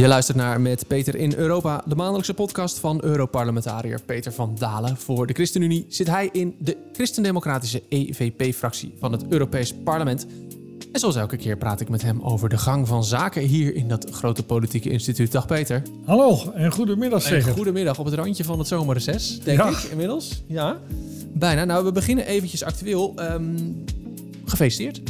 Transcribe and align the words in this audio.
Je 0.00 0.08
luistert 0.08 0.36
naar 0.36 0.60
Met 0.60 0.86
Peter 0.86 1.14
in 1.16 1.34
Europa, 1.36 1.82
de 1.86 1.94
maandelijkse 1.94 2.34
podcast 2.34 2.78
van 2.78 3.02
Europarlementariër 3.04 4.00
Peter 4.06 4.32
van 4.32 4.56
Dalen. 4.58 4.96
Voor 4.96 5.26
de 5.26 5.32
ChristenUnie 5.32 5.86
zit 5.88 6.06
hij 6.06 6.28
in 6.32 6.54
de 6.58 6.76
Christendemocratische 6.92 7.82
EVP-fractie 7.88 8.94
van 8.98 9.12
het 9.12 9.24
Europees 9.28 9.74
Parlement. 9.84 10.26
En 10.92 11.00
zoals 11.00 11.16
elke 11.16 11.36
keer 11.36 11.56
praat 11.56 11.80
ik 11.80 11.88
met 11.88 12.02
hem 12.02 12.20
over 12.20 12.48
de 12.48 12.58
gang 12.58 12.88
van 12.88 13.04
zaken 13.04 13.42
hier 13.42 13.74
in 13.74 13.88
dat 13.88 14.06
grote 14.10 14.42
politieke 14.42 14.90
instituut. 14.90 15.32
Dag 15.32 15.46
Peter. 15.46 15.82
Hallo 16.04 16.52
en 16.54 16.72
goedemiddag 16.72 17.22
En 17.22 17.28
zeggen. 17.28 17.52
goedemiddag 17.52 17.98
op 17.98 18.04
het 18.04 18.14
randje 18.14 18.44
van 18.44 18.58
het 18.58 18.68
zomerreces, 18.68 19.40
denk 19.40 19.58
Ja. 19.58 19.68
ik 19.68 19.76
inmiddels. 19.90 20.42
Ja, 20.46 20.78
bijna. 21.32 21.64
Nou, 21.64 21.84
we 21.84 21.92
beginnen 21.92 22.26
eventjes 22.26 22.64
actueel. 22.64 23.12
Ehm, 23.16 23.44
gefeliciteerd. 24.44 25.00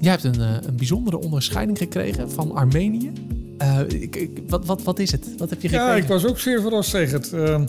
Jij 0.00 0.10
hebt 0.10 0.24
een, 0.24 0.40
eh, 0.40 0.50
een 0.66 0.76
bijzondere 0.76 1.18
onderscheiding 1.18 1.78
gekregen 1.78 2.30
van 2.30 2.52
Armenië. 2.52 3.12
Eh, 3.58 3.80
ik, 3.88 4.16
ik- 4.16 4.42
wat, 4.48 4.64
wat, 4.66 4.82
wat 4.82 4.98
is 4.98 5.12
het? 5.12 5.28
Wat 5.38 5.50
heb 5.50 5.62
je 5.62 5.68
gekregen? 5.68 5.94
Ja, 5.94 6.02
ik 6.02 6.08
was 6.08 6.26
ook 6.26 6.38
zeer 6.38 6.60
verrast 6.60 6.90
tegen 6.90 7.14
het. 7.20 7.32
Ehm, 7.32 7.66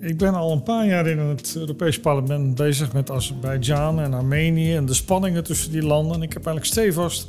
ik 0.00 0.18
ben 0.18 0.34
al 0.34 0.52
een 0.52 0.62
paar 0.62 0.86
jaar 0.86 1.06
in 1.06 1.18
het 1.18 1.54
Europees 1.56 2.00
Parlement 2.00 2.54
bezig 2.54 2.92
met 2.92 3.10
Azerbeidzjan 3.10 4.00
en 4.00 4.14
Armenië 4.14 4.74
en 4.74 4.86
de 4.86 4.94
spanningen 4.94 5.44
tussen 5.44 5.70
die 5.72 5.82
landen. 5.82 6.16
En 6.16 6.22
ik 6.22 6.32
heb 6.32 6.46
eigenlijk 6.46 6.66
stevast 6.76 7.26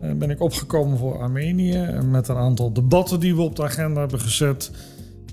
eh, 0.00 0.12
ben 0.12 0.30
ik 0.30 0.40
opgekomen 0.40 0.98
voor 0.98 1.18
Armenië 1.18 1.74
en 1.74 2.10
met 2.10 2.28
een 2.28 2.36
aantal 2.36 2.72
debatten 2.72 3.20
die 3.20 3.34
we 3.34 3.42
op 3.42 3.56
de 3.56 3.62
agenda 3.62 4.00
hebben 4.00 4.20
gezet. 4.20 4.70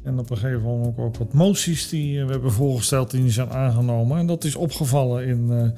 En 0.04 0.20
op 0.20 0.30
een 0.30 0.38
gegeven 0.38 0.62
moment 0.62 0.88
ook, 0.88 1.00
ook 1.06 1.18
wat 1.18 1.34
moties 1.34 1.90
die 1.90 2.20
eh, 2.20 2.26
we 2.26 2.32
hebben 2.32 2.52
voorgesteld 2.52 3.12
die 3.12 3.30
zijn 3.32 3.50
aangenomen. 3.50 4.18
En 4.18 4.26
dat 4.26 4.44
is 4.44 4.56
opgevallen 4.56 5.26
in 5.28 5.74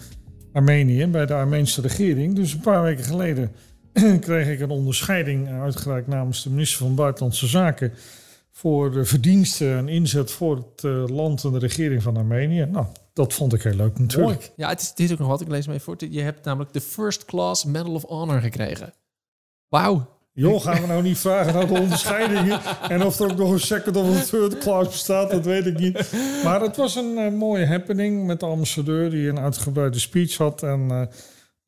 Armenië 0.53 1.07
bij 1.07 1.25
de 1.25 1.33
Armeense 1.33 1.81
regering. 1.81 2.35
Dus 2.35 2.53
een 2.53 2.59
paar 2.59 2.83
weken 2.83 3.03
geleden 3.03 3.51
kreeg 4.19 4.47
ik 4.47 4.59
een 4.59 4.69
onderscheiding 4.69 5.49
uitgereikt 5.49 6.07
namens 6.07 6.43
de 6.43 6.49
minister 6.49 6.77
van 6.77 6.95
Buitenlandse 6.95 7.47
Zaken 7.47 7.93
voor 8.51 8.91
de 8.91 9.05
verdiensten 9.05 9.77
en 9.77 9.87
inzet 9.87 10.31
voor 10.31 10.55
het 10.55 10.83
eh, 10.83 11.03
land 11.07 11.43
en 11.43 11.51
de 11.51 11.59
regering 11.59 12.03
van 12.03 12.17
Armenië. 12.17 12.65
Nou, 12.65 12.85
dat 13.13 13.33
vond 13.33 13.53
ik 13.53 13.63
heel 13.63 13.75
leuk 13.75 13.99
natuurlijk. 13.99 14.39
Mooi. 14.39 14.51
Ja, 14.55 14.69
het 14.69 14.81
is, 14.81 14.93
dit 14.93 15.05
is 15.05 15.11
ook 15.11 15.19
nog 15.19 15.27
wat. 15.27 15.41
Ik 15.41 15.47
lees 15.47 15.67
even 15.67 15.81
voor. 15.81 15.95
Je 16.09 16.21
hebt 16.21 16.45
namelijk 16.45 16.73
de 16.73 16.81
First 16.81 17.25
Class 17.25 17.65
Medal 17.65 17.93
of 17.93 18.03
Honor 18.03 18.41
gekregen. 18.41 18.93
Wauw. 19.69 20.07
Joh, 20.35 20.61
gaan 20.61 20.81
we 20.81 20.87
nou 20.87 21.03
niet 21.03 21.17
vragen 21.17 21.53
naar 21.53 21.67
de 21.67 21.79
onderscheidingen 21.79 22.61
en 22.89 23.05
of 23.05 23.19
er 23.19 23.31
ook 23.31 23.37
nog 23.37 23.51
een 23.51 23.59
second 23.59 23.95
of 23.95 24.07
een 24.07 24.25
third 24.25 24.57
class 24.57 24.89
bestaat, 24.89 25.31
dat 25.31 25.45
weet 25.45 25.65
ik 25.65 25.79
niet. 25.79 26.11
Maar 26.43 26.61
het 26.61 26.77
was 26.77 26.95
een 26.95 27.17
eh, 27.17 27.31
mooie 27.31 27.65
happening 27.65 28.25
met 28.25 28.39
de 28.39 28.45
ambassadeur 28.45 29.09
die 29.09 29.29
een 29.29 29.39
uitgebreide 29.39 29.99
speech 29.99 30.37
had. 30.37 30.63
En 30.63 30.87
eh, 30.89 31.01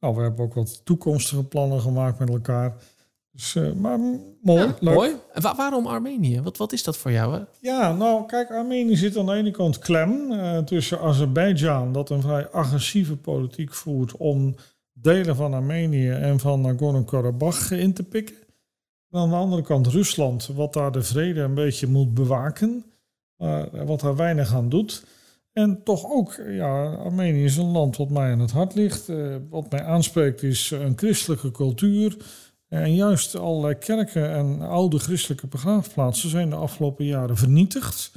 nou, 0.06 0.18
we 0.18 0.24
hebben 0.24 0.46
ook 0.46 0.54
wat 0.54 0.82
toekomstige 0.86 1.44
plannen 1.44 1.82
gemaakt 1.82 2.20
met 2.20 2.30
elkaar. 2.30 2.76
Dus, 3.32 3.56
eh, 3.56 3.72
maar 3.72 4.00
mooi, 4.42 4.62
Ja, 4.64 4.76
leuk. 4.80 4.96
mooi. 4.96 5.12
En 5.34 5.42
wa- 5.42 5.56
waarom 5.56 5.86
Armenië? 5.88 6.42
Wat, 6.42 6.58
wat 6.58 6.74
is 6.74 6.84
dat 6.84 6.98
voor 6.98 7.12
jou? 7.12 7.34
Hè? 7.34 7.40
Ja, 7.60 7.94
nou 7.94 8.26
kijk, 8.26 8.50
Armenië 8.52 8.96
zit 8.96 9.18
aan 9.18 9.26
de 9.26 9.34
ene 9.34 9.52
kant 9.52 9.80
klem 9.80 10.32
eh, 10.32 10.58
tussen 10.58 11.00
Azerbeidzjan, 11.00 11.94
dat 11.94 12.10
een 12.10 12.22
vrij 12.22 12.48
agressieve 12.50 13.16
politiek 13.16 13.74
voert 13.74 14.18
om 14.18 14.56
delen 14.94 15.36
van 15.36 15.54
Armenië 15.54 16.10
en 16.10 16.40
van 16.40 16.62
Nagorno-Karabakh 16.62 17.72
in 17.72 17.94
te 17.94 18.04
pikken. 18.04 18.36
En 19.12 19.20
aan 19.20 19.30
de 19.30 19.36
andere 19.36 19.62
kant 19.62 19.88
Rusland, 19.88 20.48
wat 20.56 20.74
daar 20.74 20.92
de 20.92 21.04
vrede 21.04 21.42
een 21.42 21.54
beetje 21.54 21.88
moet 21.88 22.14
bewaken, 22.14 22.86
maar 23.38 23.86
wat 23.86 24.00
daar 24.00 24.16
weinig 24.16 24.54
aan 24.54 24.70
doet. 24.70 25.04
En 25.56 25.84
toch 25.84 26.06
ook, 26.06 26.42
ja, 26.48 26.94
Armenië 26.94 27.44
is 27.44 27.58
een 27.58 27.72
land 27.72 27.98
wat 27.98 28.10
mij 28.10 28.32
aan 28.32 28.40
het 28.40 28.52
hart 28.52 28.76
ligt. 28.76 29.10
Eh, 29.10 29.36
wat 29.50 29.72
mij 29.72 29.84
aanspreekt 29.84 30.44
is 30.44 30.72
een 30.72 30.98
christelijke 30.98 31.52
cultuur. 31.52 32.18
En 32.68 32.96
juist 32.96 33.36
allerlei 33.36 33.76
kerken 33.76 34.32
en 34.32 34.62
oude 34.62 35.00
christelijke 35.00 35.48
begraafplaatsen 35.48 36.30
zijn 36.30 36.50
de 36.50 36.56
afgelopen 36.56 37.06
jaren 37.06 37.38
vernietigd 37.38 38.12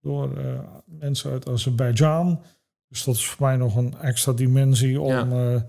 door 0.00 0.38
eh, 0.38 0.60
mensen 0.84 1.30
uit 1.30 1.48
Azerbeidzjan. 1.48 2.42
Dus 2.88 3.04
dat 3.04 3.14
is 3.14 3.26
voor 3.26 3.46
mij 3.46 3.56
nog 3.56 3.76
een 3.76 3.98
extra 3.98 4.32
dimensie 4.32 5.00
om 5.00 5.10
Ja. 5.10 5.50
ja. 5.50 5.66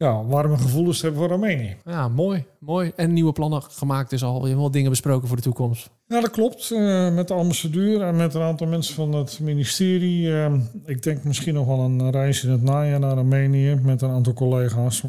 Ja, 0.00 0.24
warme 0.24 0.58
gevoelens 0.58 1.02
hebben 1.02 1.20
voor 1.20 1.30
Armenië. 1.30 1.76
Ja, 1.84 2.08
mooi. 2.08 2.44
Mooi. 2.58 2.92
En 2.96 3.12
nieuwe 3.12 3.32
plannen 3.32 3.62
gemaakt 3.62 4.10
dus 4.10 4.22
al. 4.22 4.40
Je 4.40 4.46
hebt 4.46 4.58
wel 4.58 4.70
dingen 4.70 4.90
besproken 4.90 5.28
voor 5.28 5.36
de 5.36 5.42
toekomst. 5.42 5.90
Ja, 6.06 6.20
dat 6.20 6.30
klopt. 6.30 6.70
Eh, 6.70 7.14
met 7.14 7.28
de 7.28 7.34
ambassadeur 7.34 8.02
en 8.02 8.16
met 8.16 8.34
een 8.34 8.42
aantal 8.42 8.66
mensen 8.66 8.94
van 8.94 9.12
het 9.12 9.40
ministerie. 9.40 10.34
Eh, 10.34 10.54
ik 10.84 11.02
denk 11.02 11.24
misschien 11.24 11.54
nog 11.54 11.66
wel 11.66 11.78
een 11.78 12.10
reis 12.10 12.44
in 12.44 12.50
het 12.50 12.62
najaar 12.62 13.00
naar 13.00 13.16
Armenië 13.16 13.74
met 13.74 14.02
een 14.02 14.10
aantal 14.10 14.32
collega's. 14.32 15.02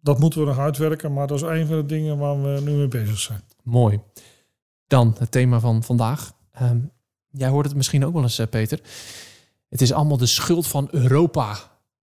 Dat 0.00 0.18
moeten 0.18 0.40
we 0.40 0.46
nog 0.46 0.58
uitwerken, 0.58 1.12
maar 1.12 1.26
dat 1.26 1.36
is 1.36 1.42
een 1.42 1.66
van 1.66 1.76
de 1.76 1.86
dingen 1.86 2.18
waar 2.18 2.42
we 2.42 2.60
nu 2.60 2.72
mee 2.72 2.88
bezig 2.88 3.18
zijn. 3.18 3.40
Mooi. 3.62 4.00
Dan 4.86 5.14
het 5.18 5.30
thema 5.30 5.60
van 5.60 5.82
vandaag. 5.82 6.32
Ehm, 6.52 6.78
jij 7.30 7.48
hoort 7.48 7.66
het 7.66 7.76
misschien 7.76 8.04
ook 8.04 8.12
wel 8.12 8.22
eens, 8.22 8.38
eh, 8.38 8.46
Peter. 8.46 8.80
Het 9.68 9.80
is 9.80 9.92
allemaal 9.92 10.16
de 10.16 10.26
schuld 10.26 10.66
van 10.66 10.88
Europa. 10.90 11.56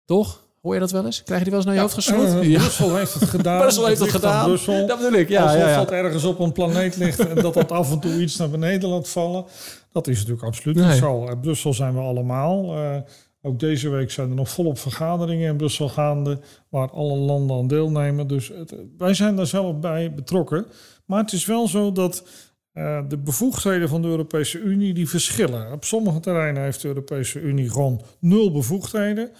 Toch? 0.04 0.46
Hoor 0.62 0.74
je 0.74 0.80
dat 0.80 0.90
wel 0.90 1.04
eens? 1.04 1.22
Krijg 1.22 1.44
je 1.44 1.50
die 1.50 1.58
wel 1.58 1.66
eens 1.66 1.74
naar 1.74 1.74
je 1.74 1.80
hoofd? 1.80 2.08
Eh, 2.08 2.58
Brussel 2.58 2.96
heeft 2.96 3.14
het 3.14 3.28
gedaan. 3.28 3.60
Brussel 3.60 3.86
heeft 3.86 4.00
het 4.00 4.10
gedaan. 4.10 4.44
Brussel. 4.46 4.86
Dat 4.86 4.98
bedoel 4.98 5.18
ik. 5.18 5.28
Ja, 5.28 5.42
Alsof 5.42 5.58
ja, 5.58 5.68
ja. 5.68 5.76
dat 5.76 5.90
ergens 5.90 6.24
op 6.24 6.38
een 6.38 6.52
planeet 6.52 6.96
ligt 6.96 7.18
en 7.28 7.34
dat 7.42 7.54
dat 7.54 7.72
af 7.72 7.92
en 7.92 8.00
toe 8.00 8.20
iets 8.20 8.36
naar 8.36 8.50
beneden 8.50 8.88
laat 8.88 9.08
vallen. 9.08 9.44
Dat 9.92 10.06
is 10.06 10.16
natuurlijk 10.16 10.46
absoluut 10.46 10.76
Nee. 10.76 10.86
niet 10.86 10.96
zo. 10.96 11.26
In 11.26 11.40
Brussel 11.40 11.74
zijn 11.74 11.94
we 11.94 12.00
allemaal. 12.00 12.74
Eh, 12.74 12.96
ook 13.42 13.58
deze 13.58 13.88
week 13.88 14.10
zijn 14.10 14.28
er 14.28 14.34
nog 14.34 14.48
volop 14.48 14.78
vergaderingen 14.78 15.48
in 15.50 15.56
Brussel 15.56 15.88
gaande, 15.88 16.38
waar 16.68 16.90
alle 16.90 17.16
landen 17.16 17.56
aan 17.56 17.66
deelnemen. 17.66 18.26
Dus 18.26 18.48
het, 18.48 18.74
wij 18.98 19.14
zijn 19.14 19.36
daar 19.36 19.46
zelf 19.46 19.78
bij 19.78 20.14
betrokken. 20.14 20.66
Maar 21.04 21.22
het 21.22 21.32
is 21.32 21.46
wel 21.46 21.68
zo 21.68 21.92
dat 21.92 22.24
eh, 22.72 23.00
de 23.08 23.18
bevoegdheden 23.18 23.88
van 23.88 24.02
de 24.02 24.08
Europese 24.08 24.58
Unie 24.58 24.94
die 24.94 25.08
verschillen. 25.08 25.72
Op 25.72 25.84
sommige 25.84 26.20
terreinen 26.20 26.62
heeft 26.62 26.82
de 26.82 26.88
Europese 26.88 27.40
Unie 27.40 27.70
gewoon 27.70 28.02
nul 28.20 28.52
bevoegdheden. 28.52 29.30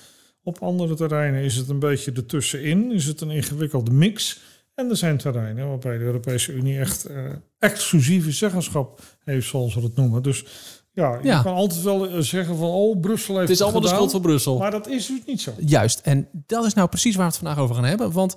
Op 0.49 0.59
andere 0.63 0.95
terreinen 0.95 1.43
is 1.43 1.57
het 1.57 1.69
een 1.69 1.79
beetje 1.79 2.13
ertussenin, 2.13 2.93
is 2.93 3.05
het 3.05 3.21
een 3.21 3.31
ingewikkelde 3.31 3.91
mix. 3.91 4.41
En 4.75 4.91
er 4.91 4.97
zijn 4.97 5.17
terreinen 5.17 5.69
waarbij 5.69 5.99
de 5.99 6.05
Europese 6.05 6.53
Unie 6.53 6.79
echt 6.79 7.05
eh, 7.05 7.25
exclusieve 7.59 8.33
zeggenschap 8.33 9.01
heeft, 9.25 9.47
zoals 9.49 9.75
we 9.75 9.81
het 9.81 9.97
noemen. 9.97 10.23
Dus 10.23 10.45
ja, 10.93 11.19
je 11.23 11.27
Ja. 11.27 11.43
kan 11.43 11.55
altijd 11.55 11.83
wel 11.83 12.09
eh, 12.09 12.19
zeggen 12.21 12.57
van, 12.57 12.69
oh, 12.69 13.01
Brussel 13.01 13.35
heeft 13.37 13.49
Het 13.49 13.57
is 13.59 13.63
allemaal 13.63 13.81
de 13.81 13.87
gedaan. 13.89 14.03
schuld 14.03 14.23
van 14.23 14.31
Brussel. 14.31 14.59
Maar 14.59 14.71
dat 14.71 14.89
is 14.89 15.07
dus 15.07 15.21
niet 15.27 15.41
zo. 15.41 15.53
Juist. 15.59 16.01
En 16.01 16.29
dat 16.47 16.65
is 16.65 16.75
nou 16.75 16.89
precies 16.89 17.15
waar 17.17 17.27
we 17.27 17.31
het 17.33 17.41
vandaag 17.41 17.59
over 17.63 17.75
gaan 17.75 17.85
hebben. 17.85 18.13
Want 18.13 18.37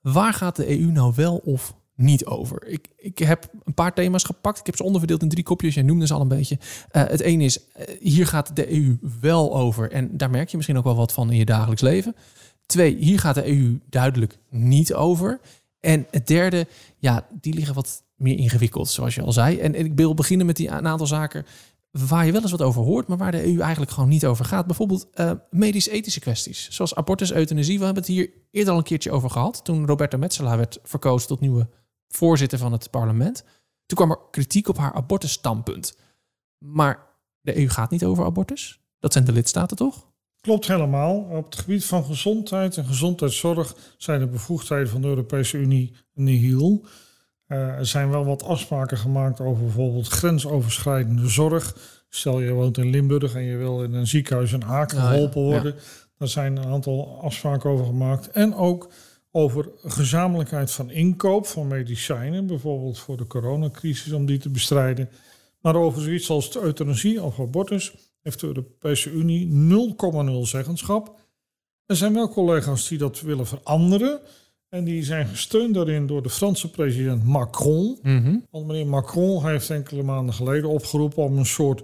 waar 0.00 0.32
gaat 0.32 0.56
de 0.56 0.68
EU 0.80 0.90
nou 0.92 1.12
wel 1.16 1.36
of 1.44 1.74
niet 1.96 2.26
over? 2.26 2.66
Ik, 2.66 2.88
ik 2.96 3.18
heb 3.18 3.48
een 3.64 3.74
paar 3.74 3.94
thema's 3.94 4.24
gepakt. 4.24 4.58
Ik 4.58 4.66
heb 4.66 4.76
ze 4.76 4.82
onderverdeeld 4.82 5.22
in 5.22 5.28
drie 5.28 5.44
kopjes. 5.44 5.74
Jij 5.74 5.82
noemde 5.82 6.06
ze 6.06 6.14
al 6.14 6.20
een 6.20 6.28
beetje. 6.28 6.58
Eh, 6.90 7.02
het 7.06 7.20
ene 7.20 7.44
is, 7.44 7.68
eh, 7.72 8.00
hier 8.00 8.26
gaat 8.26 8.56
de 8.56 8.72
EU 8.72 8.98
wel 9.20 9.56
over. 9.56 9.90
En 9.90 10.16
daar 10.16 10.30
merk 10.30 10.48
je 10.48 10.56
misschien 10.56 10.78
ook 10.78 10.84
wel 10.84 10.96
wat 10.96 11.12
van 11.12 11.30
in 11.30 11.36
je 11.36 11.44
dagelijks 11.44 11.82
leven. 11.82 12.16
Twee, 12.66 12.96
hier 12.96 13.18
gaat 13.18 13.34
de 13.34 13.48
EU 13.48 13.80
duidelijk 13.88 14.38
niet 14.50 14.94
over. 14.94 15.40
En 15.80 16.06
het 16.10 16.26
derde, 16.26 16.66
ja, 16.98 17.26
die 17.40 17.54
liggen 17.54 17.74
wat 17.74 18.02
meer 18.16 18.38
ingewikkeld, 18.38 18.88
zoals 18.88 19.14
je 19.14 19.22
al 19.22 19.32
zei. 19.32 19.58
En, 19.58 19.74
ik 19.74 19.92
wil 19.94 20.14
beginnen 20.14 20.46
met 20.46 20.56
die, 20.56 20.70
aantal 20.70 21.06
zaken 21.06 21.46
waar 21.90 22.26
je 22.26 22.32
wel 22.32 22.42
eens 22.42 22.50
wat 22.50 22.62
over 22.62 22.82
hoort, 22.82 23.08
maar 23.08 23.16
waar 23.16 23.30
de 23.30 23.46
EU 23.46 23.58
eigenlijk 23.58 23.90
gewoon 23.90 24.08
niet 24.08 24.26
over 24.26 24.44
gaat. 24.44 24.66
Bijvoorbeeld 24.66 25.08
eh, 25.12 25.30
medisch-ethische 25.50 26.20
kwesties, 26.20 26.68
zoals 26.70 26.94
abortus, 26.94 27.32
euthanasie. 27.32 27.78
We 27.78 27.84
hebben 27.84 28.02
het 28.02 28.12
hier 28.12 28.30
eerder 28.50 28.72
al 28.72 28.78
een 28.78 28.84
keertje 28.84 29.10
over 29.10 29.30
gehad, 29.30 29.64
toen 29.64 29.86
Roberta 29.86 30.16
Metsola 30.16 30.56
werd 30.56 30.78
verkozen 30.82 31.28
tot 31.28 31.40
nieuwe 31.40 31.68
voorzitter 32.16 32.58
van 32.58 32.72
het 32.72 32.90
parlement. 32.90 33.44
Toen 33.86 33.96
kwam 33.96 34.10
er 34.10 34.18
kritiek 34.30 34.68
op 34.68 34.76
haar 34.76 34.92
abortusstandpunt. 34.92 35.96
Maar 36.58 37.06
de 37.40 37.58
EU 37.58 37.68
gaat 37.68 37.90
niet 37.90 38.04
over 38.04 38.24
abortus. 38.24 38.80
Dat 38.98 39.12
zijn 39.12 39.24
de 39.24 39.32
lidstaten 39.32 39.76
toch? 39.76 40.06
Klopt 40.40 40.66
helemaal. 40.66 41.16
Op 41.16 41.44
het 41.44 41.56
gebied 41.56 41.84
van 41.84 42.04
gezondheid 42.04 42.76
en 42.76 42.84
gezondheidszorg 42.84 43.76
zijn 43.96 44.20
de 44.20 44.26
bevoegdheden 44.26 44.88
van 44.88 45.00
de 45.00 45.08
Europese 45.08 45.58
Unie 45.58 45.96
nihil. 46.14 46.84
Eh, 47.46 47.58
er 47.58 47.86
zijn 47.86 48.10
wel 48.10 48.24
wat 48.24 48.42
afspraken 48.42 48.98
gemaakt 48.98 49.40
over 49.40 49.62
bijvoorbeeld 49.62 50.08
grensoverschrijdende 50.08 51.28
zorg. 51.28 51.76
Stel 52.08 52.40
je 52.40 52.52
woont 52.52 52.78
in 52.78 52.90
Limburg 52.90 53.34
en 53.34 53.42
je 53.42 53.56
wil 53.56 53.82
in 53.82 53.94
een 53.94 54.06
ziekenhuis 54.06 54.52
in 54.52 54.64
Aken 54.64 54.98
Ah, 54.98 55.08
geholpen 55.08 55.42
worden. 55.42 55.74
Daar 56.18 56.28
zijn 56.28 56.56
een 56.56 56.66
aantal 56.66 57.20
afspraken 57.22 57.70
over 57.70 57.86
gemaakt. 57.86 58.30
En 58.30 58.54
ook 58.54 58.88
over 59.36 59.68
gezamenlijkheid 59.84 60.70
van 60.70 60.90
inkoop 60.90 61.46
van 61.46 61.68
medicijnen. 61.68 62.46
Bijvoorbeeld 62.46 62.98
voor 62.98 63.16
de 63.16 63.26
coronacrisis 63.26 64.12
om 64.12 64.26
die 64.26 64.38
te 64.38 64.48
bestrijden. 64.48 65.08
Maar 65.60 65.76
over 65.76 66.02
zoiets 66.02 66.30
als 66.30 66.52
de 66.52 66.60
euthanasie 66.60 67.22
of 67.22 67.40
abortus 67.40 67.94
heeft 68.22 68.40
de 68.40 68.46
Europese 68.46 69.10
Unie 69.10 69.48
0,0 69.48 70.40
zeggenschap. 70.40 71.18
Er 71.86 71.96
zijn 71.96 72.12
wel 72.12 72.28
collega's 72.28 72.88
die 72.88 72.98
dat 72.98 73.20
willen 73.20 73.46
veranderen. 73.46 74.20
En 74.68 74.84
die 74.84 75.02
zijn 75.04 75.26
gesteund 75.26 75.74
daarin 75.74 76.06
door 76.06 76.22
de 76.22 76.30
Franse 76.30 76.70
president 76.70 77.24
Macron. 77.24 77.98
Want 78.50 78.66
meneer 78.66 78.86
Macron 78.86 79.46
heeft 79.46 79.70
enkele 79.70 80.02
maanden 80.02 80.34
geleden 80.34 80.70
opgeroepen 80.70 81.22
om 81.22 81.38
een 81.38 81.46
soort 81.46 81.82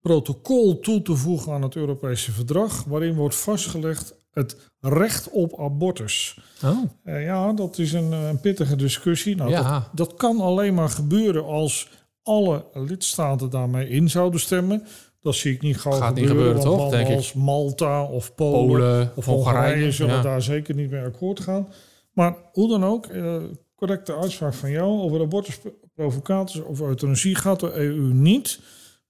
protocol 0.00 0.80
toe 0.80 1.02
te 1.02 1.16
voegen 1.16 1.52
aan 1.52 1.62
het 1.62 1.76
Europese 1.76 2.32
verdrag. 2.32 2.84
Waarin 2.84 3.14
wordt 3.14 3.36
vastgelegd 3.36 4.17
het 4.38 4.56
recht 4.80 5.30
op 5.30 5.60
abortus. 5.60 6.38
Oh, 6.64 6.78
Eh, 7.04 7.22
ja, 7.24 7.52
dat 7.52 7.78
is 7.78 7.92
een, 7.92 8.12
een 8.12 8.40
pittige 8.40 8.76
discussie. 8.76 9.36
Nou, 9.36 9.50
Ja. 9.50 9.62
dat, 9.72 9.88
dat 9.92 10.14
kan 10.14 10.40
alleen 10.40 10.74
maar 10.74 10.88
gebeuren 10.88 11.44
als 11.44 11.88
alle 12.22 12.64
lidstaten 12.72 13.50
daarmee 13.50 13.88
in 13.88 14.10
zouden 14.10 14.40
stemmen. 14.40 14.82
Dat 15.20 15.34
zie 15.34 15.52
ik 15.54 15.62
niet 15.62 15.76
gauw 15.80 15.92
Gaat 15.92 16.14
niet 16.14 16.26
gebeuren. 16.28 16.60
toch, 16.62 16.90
denk 16.90 17.08
ik. 17.08 17.16
als 17.16 17.32
Malta 17.32 18.04
of 18.04 18.34
Polen, 18.34 18.66
Polen, 18.66 19.12
of 19.14 19.24
Hongarije. 19.24 19.62
Hongarije 19.62 19.92
zullen 19.92 20.14
ja. 20.14 20.22
daar 20.22 20.42
zeker 20.42 20.74
niet 20.74 20.90
mee 20.90 21.04
akkoord 21.04 21.40
gaan. 21.40 21.68
Maar 22.12 22.36
hoe 22.52 22.68
dan 22.68 22.84
ook, 22.84 23.06
eh, 23.06 23.36
correcte 23.76 24.16
uitspraak 24.16 24.54
van 24.54 24.70
jou 24.70 25.00
over 25.00 25.20
abortusprovocaties 25.20 26.62
of 26.62 26.80
euthanasie 26.80 27.34
gaat 27.34 27.60
de 27.60 27.72
EU 27.74 28.12
niet. 28.12 28.60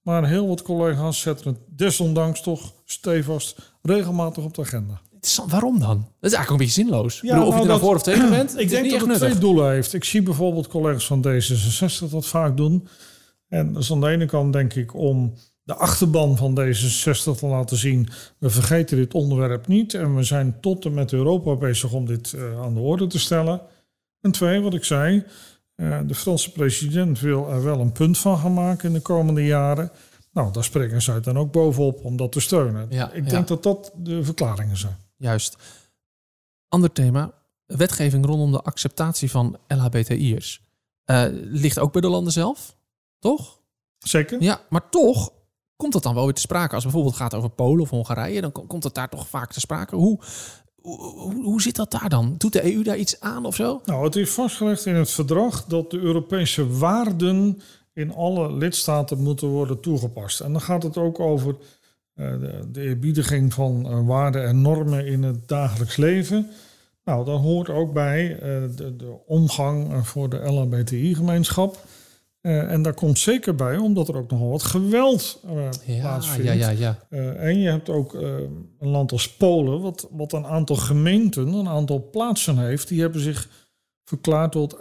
Maar 0.01 0.27
heel 0.27 0.47
wat 0.47 0.61
collega's 0.61 1.19
zetten 1.21 1.47
het 1.47 1.59
desondanks 1.67 2.41
toch 2.41 2.73
stevast 2.85 3.73
regelmatig 3.81 4.43
op 4.43 4.53
de 4.53 4.61
agenda. 4.61 5.01
Waarom 5.47 5.79
dan? 5.79 5.97
Dat 5.97 6.31
is 6.31 6.37
eigenlijk 6.37 6.49
een 6.49 6.57
beetje 6.57 6.81
zinloos. 6.81 7.19
Ja, 7.21 7.21
Ik 7.21 7.29
bedoel, 7.29 7.47
of 7.47 7.53
nou, 7.53 7.55
je 7.55 7.61
er 7.61 7.67
nou 7.67 7.79
voor 7.79 7.95
of 7.95 8.03
tegen 8.03 8.29
bent, 8.29 8.57
Ik 8.59 8.69
denk 8.69 8.91
dat 8.91 9.07
het 9.07 9.17
twee 9.17 9.37
doelen 9.37 9.71
heeft. 9.71 9.93
Ik 9.93 10.03
zie 10.03 10.21
bijvoorbeeld 10.21 10.67
collega's 10.67 11.05
van 11.05 11.25
D66 11.27 12.09
dat 12.09 12.25
vaak 12.25 12.57
doen. 12.57 12.87
En 13.47 13.73
dat 13.73 13.83
is 13.83 13.91
aan 13.91 14.01
de 14.01 14.07
ene 14.07 14.25
kant 14.25 14.53
denk 14.53 14.73
ik 14.73 14.93
om 14.93 15.33
de 15.63 15.75
achterban 15.75 16.37
van 16.37 16.59
D66 16.59 17.37
te 17.37 17.45
laten 17.45 17.77
zien... 17.77 18.09
we 18.37 18.49
vergeten 18.49 18.97
dit 18.97 19.13
onderwerp 19.13 19.67
niet 19.67 19.93
en 19.93 20.15
we 20.15 20.23
zijn 20.23 20.57
tot 20.61 20.85
en 20.85 20.93
met 20.93 21.13
Europa 21.13 21.55
bezig 21.55 21.93
om 21.93 22.05
dit 22.05 22.33
eh, 22.33 22.61
aan 22.61 22.73
de 22.73 22.79
orde 22.79 23.07
te 23.07 23.19
stellen. 23.19 23.61
En 24.21 24.31
twee, 24.31 24.61
wat 24.61 24.73
ik 24.73 24.83
zei, 24.83 25.23
eh, 25.75 25.99
de 26.07 26.15
Franse 26.15 26.51
president 26.51 27.19
wil 27.19 27.49
er 27.49 27.63
wel 27.63 27.79
een 27.79 27.91
punt 27.91 28.17
van 28.17 28.37
gaan 28.37 28.53
maken 28.53 28.87
in 28.87 28.93
de 28.93 29.01
komende 29.01 29.45
jaren... 29.45 29.91
Nou, 30.33 30.51
daar 30.51 30.63
spreken 30.63 31.01
zij 31.01 31.19
dan 31.19 31.37
ook 31.37 31.51
bovenop 31.51 32.05
om 32.05 32.17
dat 32.17 32.31
te 32.31 32.39
steunen. 32.39 32.87
Ja, 32.89 33.11
ik 33.11 33.23
ja. 33.23 33.29
denk 33.29 33.47
dat 33.47 33.63
dat 33.63 33.91
de 33.95 34.23
verklaringen 34.23 34.77
zijn. 34.77 34.97
Juist. 35.19 35.55
Ander 36.67 36.91
thema. 36.91 37.33
Wetgeving 37.65 38.25
rondom 38.25 38.51
de 38.51 38.61
acceptatie 38.61 39.31
van 39.31 39.57
LHBTI'ers. 39.67 40.61
Eh 41.05 41.25
ligt 41.31 41.79
ook 41.79 41.91
bij 41.91 42.01
de 42.01 42.09
landen 42.09 42.33
zelf, 42.33 42.77
toch? 43.19 43.59
Zeker? 43.97 44.41
Ja, 44.41 44.61
maar 44.69 44.89
toch 44.89 45.31
komt 45.75 45.93
dat 45.93 46.03
dan 46.03 46.13
wel 46.13 46.25
weer 46.25 46.33
te 46.33 46.41
sprake. 46.41 46.73
Als 46.75 46.83
het 46.83 46.93
bijvoorbeeld 46.93 47.21
gaat 47.21 47.33
over 47.33 47.49
Polen 47.49 47.81
of 47.81 47.89
Hongarije, 47.89 48.41
dan 48.41 48.51
kom- 48.51 48.67
komt 48.67 48.83
het 48.83 48.93
daar 48.93 49.09
toch 49.09 49.27
vaak 49.27 49.51
te 49.51 49.59
sprake. 49.59 49.95
Hoe, 49.95 50.19
hoe, 50.81 51.43
hoe, 51.43 51.61
zit 51.61 51.75
dat 51.75 51.91
daar 51.91 52.09
dan? 52.09 52.35
Doet 52.37 52.53
de 52.53 52.73
EU 52.73 52.83
daar 52.83 52.97
iets 52.97 53.19
aan 53.19 53.45
of 53.45 53.55
zo? 53.55 53.81
Nou, 53.85 54.03
het 54.03 54.15
is 54.15 54.29
vastgelegd 54.29 54.85
in 54.85 54.95
het 54.95 55.11
verdrag 55.11 55.65
dat 55.65 55.91
de 55.91 55.97
Europese 55.97 56.77
waarden 56.77 57.61
in 57.93 58.13
alle 58.13 58.53
lidstaten 58.53 59.19
moeten 59.21 59.47
worden 59.47 59.79
toegepast. 59.79 60.39
En 60.39 60.51
dan 60.51 60.61
gaat 60.61 60.83
het 60.83 60.97
ook 60.97 61.19
over 61.19 61.55
de, 62.39 62.59
de 62.71 62.81
eerbiediging 62.81 63.53
van 63.53 63.85
eh, 63.85 64.05
waarden 64.07 64.45
en 64.47 64.61
normen 64.61 65.05
in 65.05 65.23
het 65.23 65.47
dagelijks 65.47 65.97
leven. 65.97 66.49
Nou, 67.03 67.25
daar 67.25 67.35
hoort 67.35 67.69
ook 67.69 67.93
bij 67.93 68.33
eh, 68.33 68.39
de, 68.75 68.95
de 68.95 69.15
omgang 69.25 69.91
eh, 69.91 70.03
voor 70.03 70.29
de 70.29 70.37
LHBTI-gemeenschap. 70.37 71.77
Eh, 72.41 72.71
en 72.71 72.81
daar 72.81 72.93
komt 72.93 73.19
zeker 73.19 73.55
bij, 73.55 73.77
omdat 73.77 74.07
er 74.07 74.17
ook 74.17 74.31
nogal 74.31 74.49
wat 74.49 74.63
geweld 74.63 75.41
eh, 75.47 75.95
Ja, 75.95 76.01
plaatsvindt. 76.01 76.43
ja, 76.45 76.53
ja, 76.53 76.69
ja. 76.69 76.99
Eh, 77.09 77.43
en 77.43 77.59
je 77.59 77.69
hebt 77.69 77.89
ook 77.89 78.15
eh, 78.15 78.21
een 78.79 78.87
land 78.89 79.11
als 79.11 79.35
Polen, 79.35 79.81
wat, 79.81 80.07
wat 80.11 80.33
een 80.33 80.45
aantal 80.45 80.75
gemeenten, 80.75 81.47
een 81.47 81.67
aantal 81.67 82.09
plaatsen 82.11 82.57
heeft, 82.57 82.87
die 82.87 83.01
hebben 83.01 83.21
zich 83.21 83.49
verklaard 84.03 84.51
tot 84.51 84.79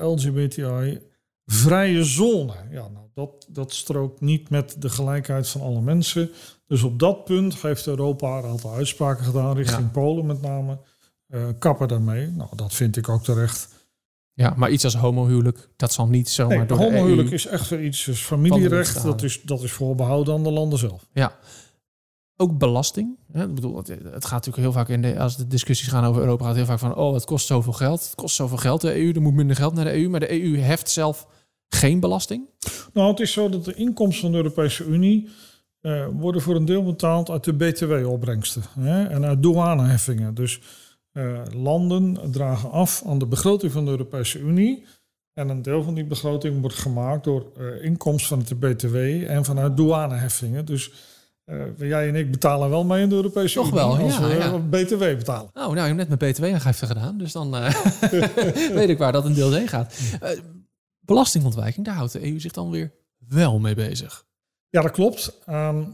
LGBTI-vrije 1.48 2.04
zone. 2.04 2.52
Ja, 2.70 2.88
nou, 2.88 3.06
dat, 3.14 3.46
dat 3.48 3.72
strookt 3.72 4.20
niet 4.20 4.50
met 4.50 4.76
de 4.78 4.88
gelijkheid 4.88 5.48
van 5.48 5.60
alle 5.60 5.80
mensen. 5.80 6.30
Dus 6.66 6.82
op 6.82 6.98
dat 6.98 7.24
punt 7.24 7.62
heeft 7.62 7.86
Europa 7.86 8.38
een 8.38 8.44
aantal 8.44 8.72
uitspraken 8.74 9.24
gedaan, 9.24 9.56
richting 9.56 9.80
Ja. 9.80 9.88
Polen 9.92 10.26
met 10.26 10.42
name. 10.42 10.78
Eh 11.28 11.48
kappen 11.58 11.88
daarmee. 11.88 12.26
Nou, 12.26 12.48
dat 12.56 12.74
vind 12.74 12.96
ik 12.96 13.08
ook 13.08 13.24
terecht. 13.24 13.76
Ja, 14.32 14.54
maar 14.56 14.70
iets 14.70 14.84
als 14.84 14.96
homohuwelijk, 14.96 15.68
dat 15.76 15.92
zal 15.92 16.06
niet 16.06 16.28
zomaar 16.28 16.56
Nee, 16.56 16.66
door 16.66 16.78
de 16.78 16.84
homohuwelijk 16.84 17.28
EU... 17.28 17.34
is 17.34 17.46
echt 17.46 17.68
weer 17.68 17.84
iets, 17.84 18.04
dus 18.04 18.20
familierecht, 18.20 19.02
dat 19.02 19.22
is, 19.22 19.42
dat 19.42 19.62
is 19.62 19.72
voorbehouden 19.72 20.34
aan 20.34 20.42
de 20.42 20.50
landen 20.50 20.78
zelf. 20.78 21.08
Ja. 21.12 21.38
Ook 22.36 22.58
belasting. 22.58 23.16
Hè? 23.32 23.44
Ik 23.44 23.54
bedoel, 23.54 23.76
het, 23.76 23.88
het 23.88 24.24
gaat 24.24 24.30
natuurlijk 24.30 24.56
heel 24.56 24.72
vaak 24.72 24.88
in 24.88 25.02
de, 25.02 25.18
als 25.18 25.36
de 25.36 25.46
discussies 25.46 25.88
gaan 25.88 26.04
over 26.04 26.20
Europa, 26.20 26.44
gaat 26.44 26.56
het 26.56 26.66
heel 26.66 26.76
vaak 26.76 26.92
van, 26.92 27.04
oh, 27.04 27.14
het 27.14 27.24
kost 27.24 27.46
zoveel 27.46 27.72
geld. 27.72 28.04
Het 28.04 28.14
kost 28.14 28.34
zoveel 28.34 28.56
geld, 28.56 28.80
de 28.80 28.96
EU, 28.96 29.12
er 29.12 29.22
moet 29.22 29.34
minder 29.34 29.56
geld 29.56 29.74
naar 29.74 29.84
de 29.84 29.94
EU. 29.94 30.08
Maar 30.08 30.20
de 30.20 30.42
EU 30.42 30.58
heft 30.58 30.90
zelf 30.90 31.26
geen 31.68 32.00
belasting. 32.00 32.48
Nou, 32.92 33.10
het 33.10 33.20
is 33.20 33.32
zo 33.32 33.48
dat 33.48 33.64
de 33.64 33.74
inkomsten 33.74 34.20
van 34.20 34.30
de 34.30 34.36
Europese 34.36 34.84
Unie 34.84 35.28
eh, 35.80 36.06
worden 36.12 36.40
voor 36.40 36.56
een 36.56 36.64
deel 36.64 36.84
betaald 36.84 37.30
uit 37.30 37.44
de 37.44 37.54
BTW-opbrengsten 37.54 38.62
hè, 38.78 39.04
en 39.04 39.24
uit 39.24 39.42
douaneheffingen. 39.42 40.34
Dus 40.34 40.60
eh, 41.12 41.40
landen 41.56 42.30
dragen 42.30 42.70
af 42.70 43.02
aan 43.06 43.18
de 43.18 43.26
begroting 43.26 43.72
van 43.72 43.84
de 43.84 43.90
Europese 43.90 44.38
Unie. 44.38 44.84
En 45.34 45.48
een 45.48 45.62
deel 45.62 45.82
van 45.82 45.94
die 45.94 46.04
begroting 46.04 46.60
wordt 46.60 46.76
gemaakt 46.76 47.24
door 47.24 47.52
eh, 47.56 47.84
inkomsten 47.84 48.28
van 48.28 48.58
de 48.58 48.68
BTW 48.68 48.96
en 49.30 49.44
vanuit 49.44 49.76
douaneheffingen. 49.76 50.64
Dus 50.64 50.92
jij 51.76 52.08
en 52.08 52.14
ik 52.14 52.30
betalen 52.30 52.70
wel 52.70 52.84
mee 52.84 53.02
in 53.02 53.08
de 53.08 53.14
Europese 53.14 53.54
Toch 53.54 53.66
Unie 53.66 53.78
wel, 53.78 53.96
als 53.96 54.18
ja, 54.18 54.28
we 54.28 54.34
ja. 54.34 54.58
BTW 54.58 54.98
betalen. 54.98 55.50
Oh, 55.54 55.62
nou, 55.62 55.74
je 55.74 55.80
hebt 55.80 56.08
net 56.08 56.18
mijn 56.18 56.32
btw-aangifte 56.32 56.86
gedaan, 56.86 57.18
dus 57.18 57.32
dan 57.32 57.50
weet 58.74 58.88
ik 58.88 58.98
waar 58.98 59.12
dat 59.12 59.24
een 59.24 59.34
deel 59.34 59.52
heen 59.52 59.68
gaat. 59.68 59.94
Belastingontwijking, 61.08 61.86
daar 61.86 61.94
houdt 61.94 62.12
de 62.12 62.30
EU 62.30 62.40
zich 62.40 62.52
dan 62.52 62.70
weer 62.70 62.92
wel 63.28 63.58
mee 63.58 63.74
bezig. 63.74 64.26
Ja, 64.68 64.82
dat 64.82 64.90
klopt. 64.90 65.38
Ehm, 65.46 65.84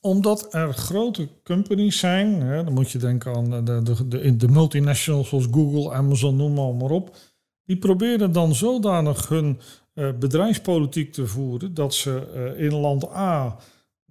omdat 0.00 0.54
er 0.54 0.74
grote 0.74 1.28
companies 1.44 1.98
zijn, 1.98 2.40
hè, 2.40 2.64
dan 2.64 2.72
moet 2.72 2.90
je 2.90 2.98
denken 2.98 3.34
aan 3.34 3.64
de, 3.64 3.82
de, 3.82 4.08
de, 4.08 4.36
de 4.36 4.48
multinationals 4.48 5.28
zoals 5.28 5.46
Google, 5.50 5.92
Amazon, 5.92 6.36
noem 6.36 6.54
maar, 6.54 6.74
maar 6.74 6.90
op. 6.90 7.16
Die 7.64 7.78
proberen 7.78 8.32
dan 8.32 8.54
zodanig 8.54 9.28
hun 9.28 9.60
eh, 9.94 10.12
bedrijfspolitiek 10.18 11.12
te 11.12 11.26
voeren 11.26 11.74
dat 11.74 11.94
ze 11.94 12.26
eh, 12.34 12.64
in 12.64 12.74
land 12.74 13.08
A 13.08 13.56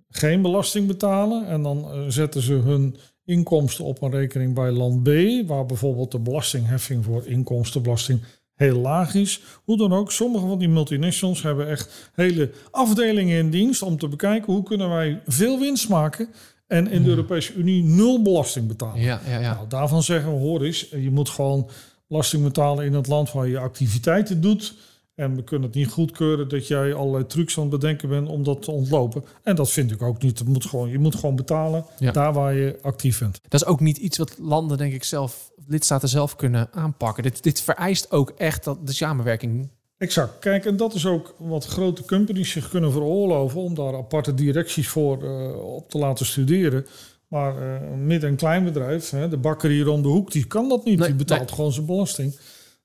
geen 0.10 0.42
belasting 0.42 0.88
betalen. 0.88 1.48
En 1.48 1.64
dan 1.64 1.92
eh, 1.92 2.00
zetten 2.08 2.42
ze 2.42 2.54
hun 2.54 2.96
inkomsten 3.26 3.86
op 3.86 4.02
een 4.02 4.12
rekening 4.12 4.54
bij 4.54 4.72
land 4.72 5.04
B, 5.04 5.10
waar 5.48 5.66
bijvoorbeeld 5.66 6.12
de 6.12 6.20
belastingheffing 6.20 7.06
voor 7.06 7.26
inkomstenbelasting 7.26 8.22
heel 8.62 8.80
laag 8.80 9.16
is. 9.16 9.42
Hoe 9.64 9.78
dan 9.78 9.94
ook, 9.94 10.12
sommige 10.12 10.48
van 10.48 10.60
die 10.60 10.70
multinationals 10.70 11.42
hebben 11.42 11.70
echt 11.70 12.12
hele 12.14 12.52
afdelingen 12.72 13.38
in 13.38 13.50
dienst 13.50 13.82
om 13.82 13.98
te 13.98 14.08
bekijken 14.08 14.54
hoe 14.54 14.64
kunnen 14.64 14.90
wij 14.90 15.22
veel 15.26 15.60
winst 15.60 15.90
maken 15.90 16.28
en 16.68 16.88
in 16.88 17.04
de 17.04 17.10
Europese 17.10 17.54
Unie 17.54 17.84
nul 17.84 18.22
belasting 18.22 18.68
betalen. 18.68 19.02
Ja, 19.02 19.22
ja, 19.28 19.40
ja. 19.40 19.54
Nou, 19.54 19.68
daarvan 19.68 20.04
zeggen 20.04 20.34
we, 20.34 20.40
hoor 20.40 20.64
eens, 20.64 20.90
je 20.90 21.12
moet 21.12 21.30
gewoon 21.30 21.70
belasting 22.08 22.44
betalen 22.44 22.86
in 22.86 22.94
het 22.94 23.08
land 23.08 23.32
waar 23.32 23.48
je 23.48 23.60
activiteiten 23.60 24.42
doet. 24.42 24.74
En 25.22 25.36
we 25.36 25.44
kunnen 25.44 25.68
het 25.68 25.78
niet 25.78 25.90
goedkeuren 25.90 26.48
dat 26.50 26.68
jij 26.68 26.94
allerlei 26.94 27.26
trucs 27.26 27.56
aan 27.58 27.62
het 27.62 27.72
bedenken 27.72 28.10
bent 28.10 28.28
om 28.28 28.44
dat 28.44 28.62
te 28.62 28.72
ontlopen. 28.72 29.24
En 29.44 29.56
dat 29.56 29.72
vind 29.72 29.92
ik 29.92 30.02
ook 30.02 30.22
niet. 30.22 30.40
Het 30.40 30.48
moet 30.48 30.66
gewoon, 30.66 30.90
je 30.90 31.00
moet 31.00 31.16
gewoon 31.16 31.36
betalen 31.36 31.86
Ja. 31.98 32.12
daar 32.12 32.34
waar 32.34 32.54
je 32.56 32.80
actief 32.82 33.20
bent. 33.20 33.40
Dat 33.48 33.62
is 33.62 33.68
ook 33.68 33.80
niet 33.80 33.98
iets 33.98 34.18
wat 34.18 34.38
landen, 34.40 34.78
denk 34.78 34.94
ik, 34.94 35.04
zelf, 35.04 35.52
lidstaten 35.68 36.10
zelf 36.10 36.36
kunnen 36.36 36.68
aanpakken. 36.72 37.24
Dit, 37.24 37.44
dit 37.44 37.62
vereist 37.62 38.12
ook 38.12 38.30
echt 38.30 38.64
dat 38.64 38.88
de 38.88 38.94
samenwerking. 38.94 39.70
Exact. 39.98 40.40
Kijk, 40.40 40.66
en 40.66 40.78
dat 40.78 40.94
is 40.94 41.06
ook 41.06 41.36
wat 41.38 41.66
grote 41.66 42.06
companies 42.06 42.52
zich 42.52 42.70
kunnen 42.70 42.92
veroorloven 42.92 43.62
om 43.62 43.76
daar 43.76 43.96
aparte 43.96 44.34
directies 44.34 44.88
voor 44.88 45.24
eh, 45.24 45.64
op 45.76 45.90
te 45.90 45.98
laten 45.98 46.26
studeren. 46.26 46.86
Maar 47.28 47.58
eh, 47.62 47.92
een 47.92 48.06
midden- 48.06 48.30
en 48.30 48.36
kleinbedrijf, 48.36 49.10
hè, 49.10 49.30
de 49.30 49.38
bakker 49.38 49.70
hier 49.70 49.88
om 49.88 50.02
de 50.02 50.08
hoek, 50.08 50.32
die 50.32 50.46
kan 50.48 50.70
dat 50.70 50.86
niet. 50.86 51.00
Nee, 51.00 51.08
die 51.08 51.18
betaalt 51.18 51.40
nee. 51.46 51.56
gewoon 51.56 51.72
zijn 51.72 51.86
belasting. 51.86 52.40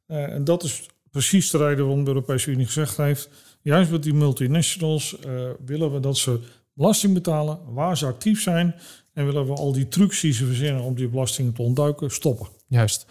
Eh, 0.07 0.23
en 0.33 0.45
dat 0.45 0.63
is 0.63 0.87
precies 1.17 1.51
de 1.51 1.59
reden 1.59 1.85
waarom 1.85 2.05
de 2.05 2.11
Europese 2.11 2.51
Unie 2.51 2.67
gezegd 2.67 2.97
heeft, 2.97 3.29
juist 3.63 3.91
met 3.91 4.03
die 4.03 4.15
multinationals 4.15 5.19
eh, 5.19 5.51
willen 5.65 5.93
we 5.93 6.01
dat 6.01 6.17
ze 6.17 6.41
belasting 6.73 7.15
betalen 7.15 7.59
waar 7.73 7.97
ze 7.97 8.07
actief 8.07 8.43
zijn. 8.43 8.75
En 9.13 9.25
willen 9.25 9.47
we 9.47 9.53
al 9.53 9.73
die 9.73 9.89
trucs 9.89 10.21
die 10.21 10.33
ze 10.33 10.47
verzinnen 10.47 10.83
om 10.83 10.95
die 10.95 11.09
belastingen 11.09 11.53
te 11.53 11.63
ontduiken, 11.63 12.11
stoppen. 12.11 12.47
Juist. 12.67 13.07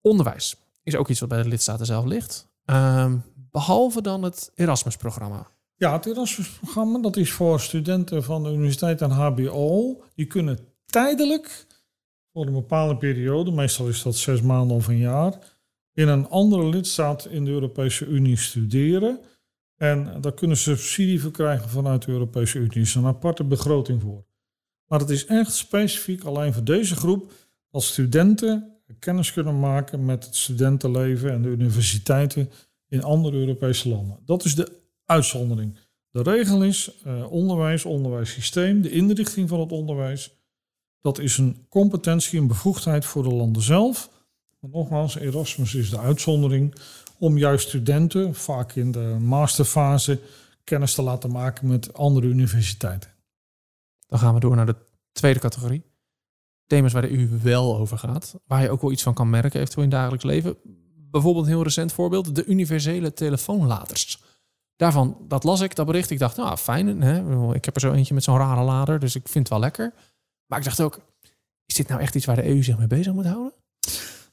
Onderwijs 0.00 0.56
is 0.82 0.96
ook 0.96 1.08
iets 1.08 1.20
wat 1.20 1.28
bij 1.28 1.42
de 1.42 1.48
lidstaten 1.48 1.86
zelf 1.86 2.04
ligt. 2.04 2.48
Ehm, 2.64 3.16
behalve 3.50 4.02
dan 4.02 4.22
het 4.22 4.52
Erasmus-programma. 4.54 5.46
Ja, 5.76 5.92
het 5.92 6.06
Erasmus-programma 6.06 6.98
dat 6.98 7.16
is 7.16 7.30
voor 7.30 7.60
studenten 7.60 8.24
van 8.24 8.42
de 8.42 8.50
universiteit 8.50 9.00
en 9.00 9.10
HBO. 9.10 10.02
Die 10.14 10.26
kunnen 10.26 10.58
tijdelijk, 10.86 11.66
voor 12.32 12.46
een 12.46 12.52
bepaalde 12.52 12.96
periode, 12.96 13.50
meestal 13.50 13.88
is 13.88 14.02
dat 14.02 14.16
zes 14.16 14.42
maanden 14.42 14.76
of 14.76 14.88
een 14.88 14.98
jaar, 14.98 15.55
in 15.96 16.08
een 16.08 16.28
andere 16.28 16.68
lidstaat 16.68 17.26
in 17.26 17.44
de 17.44 17.50
Europese 17.50 18.06
Unie 18.06 18.36
studeren. 18.36 19.20
En 19.76 20.20
daar 20.20 20.34
kunnen 20.34 20.56
ze 20.56 20.62
subsidie 20.62 21.20
voor 21.20 21.30
krijgen 21.30 21.68
vanuit 21.68 22.04
de 22.04 22.12
Europese 22.12 22.58
Unie. 22.58 22.70
Er 22.70 22.76
is 22.76 22.94
een 22.94 23.06
aparte 23.06 23.44
begroting 23.44 24.02
voor. 24.02 24.24
Maar 24.86 25.00
het 25.00 25.10
is 25.10 25.26
echt 25.26 25.52
specifiek 25.52 26.24
alleen 26.24 26.52
voor 26.52 26.64
deze 26.64 26.96
groep 26.96 27.32
dat 27.70 27.82
studenten 27.82 28.76
kennis 28.98 29.32
kunnen 29.32 29.60
maken 29.60 30.04
met 30.04 30.24
het 30.24 30.36
studentenleven 30.36 31.32
en 31.32 31.42
de 31.42 31.48
universiteiten 31.48 32.50
in 32.88 33.02
andere 33.02 33.36
Europese 33.36 33.88
landen. 33.88 34.18
Dat 34.24 34.44
is 34.44 34.54
de 34.54 34.72
uitzondering. 35.04 35.78
De 36.10 36.22
regel 36.22 36.64
is 36.64 36.90
eh, 37.04 37.32
onderwijs, 37.32 37.84
onderwijssysteem, 37.84 38.82
de 38.82 38.90
inrichting 38.90 39.48
van 39.48 39.60
het 39.60 39.72
onderwijs. 39.72 40.34
Dat 41.00 41.18
is 41.18 41.38
een 41.38 41.66
competentie 41.68 42.40
en 42.40 42.46
bevoegdheid 42.46 43.04
voor 43.04 43.22
de 43.22 43.34
landen 43.34 43.62
zelf. 43.62 44.10
Nogmaals, 44.72 45.16
Erasmus 45.16 45.74
is 45.74 45.90
de 45.90 45.98
uitzondering 45.98 46.74
om 47.18 47.38
juist 47.38 47.68
studenten, 47.68 48.34
vaak 48.34 48.72
in 48.72 48.92
de 48.92 49.16
masterfase, 49.20 50.20
kennis 50.64 50.94
te 50.94 51.02
laten 51.02 51.30
maken 51.30 51.68
met 51.68 51.94
andere 51.94 52.26
universiteiten. 52.26 53.10
Dan 54.08 54.18
gaan 54.18 54.34
we 54.34 54.40
door 54.40 54.56
naar 54.56 54.66
de 54.66 54.76
tweede 55.12 55.40
categorie. 55.40 55.84
Thema's 56.66 56.92
waar 56.92 57.02
de 57.02 57.18
EU 57.18 57.28
wel 57.42 57.76
over 57.76 57.98
gaat. 57.98 58.34
Waar 58.46 58.62
je 58.62 58.70
ook 58.70 58.80
wel 58.80 58.92
iets 58.92 59.02
van 59.02 59.14
kan 59.14 59.30
merken 59.30 59.60
eventueel 59.60 59.84
in 59.84 59.90
het 59.90 59.98
dagelijks 59.98 60.24
leven. 60.24 60.56
Bijvoorbeeld 61.10 61.44
een 61.44 61.52
heel 61.52 61.62
recent 61.62 61.92
voorbeeld. 61.92 62.34
De 62.34 62.44
universele 62.44 63.12
telefoonladers. 63.12 64.22
Daarvan, 64.76 65.16
dat 65.28 65.44
las 65.44 65.60
ik, 65.60 65.74
dat 65.74 65.86
bericht. 65.86 66.10
Ik 66.10 66.18
dacht, 66.18 66.36
nou 66.36 66.56
fijn. 66.56 67.02
Hè? 67.02 67.54
Ik 67.54 67.64
heb 67.64 67.74
er 67.74 67.80
zo 67.80 67.92
eentje 67.92 68.14
met 68.14 68.24
zo'n 68.24 68.38
rare 68.38 68.62
lader. 68.62 68.98
Dus 68.98 69.14
ik 69.14 69.28
vind 69.28 69.38
het 69.44 69.48
wel 69.48 69.58
lekker. 69.58 69.92
Maar 70.46 70.58
ik 70.58 70.64
dacht 70.64 70.80
ook, 70.80 71.00
is 71.66 71.74
dit 71.74 71.88
nou 71.88 72.00
echt 72.00 72.14
iets 72.14 72.24
waar 72.24 72.36
de 72.36 72.48
EU 72.48 72.62
zich 72.62 72.78
mee 72.78 72.86
bezig 72.86 73.12
moet 73.12 73.26
houden? 73.26 73.52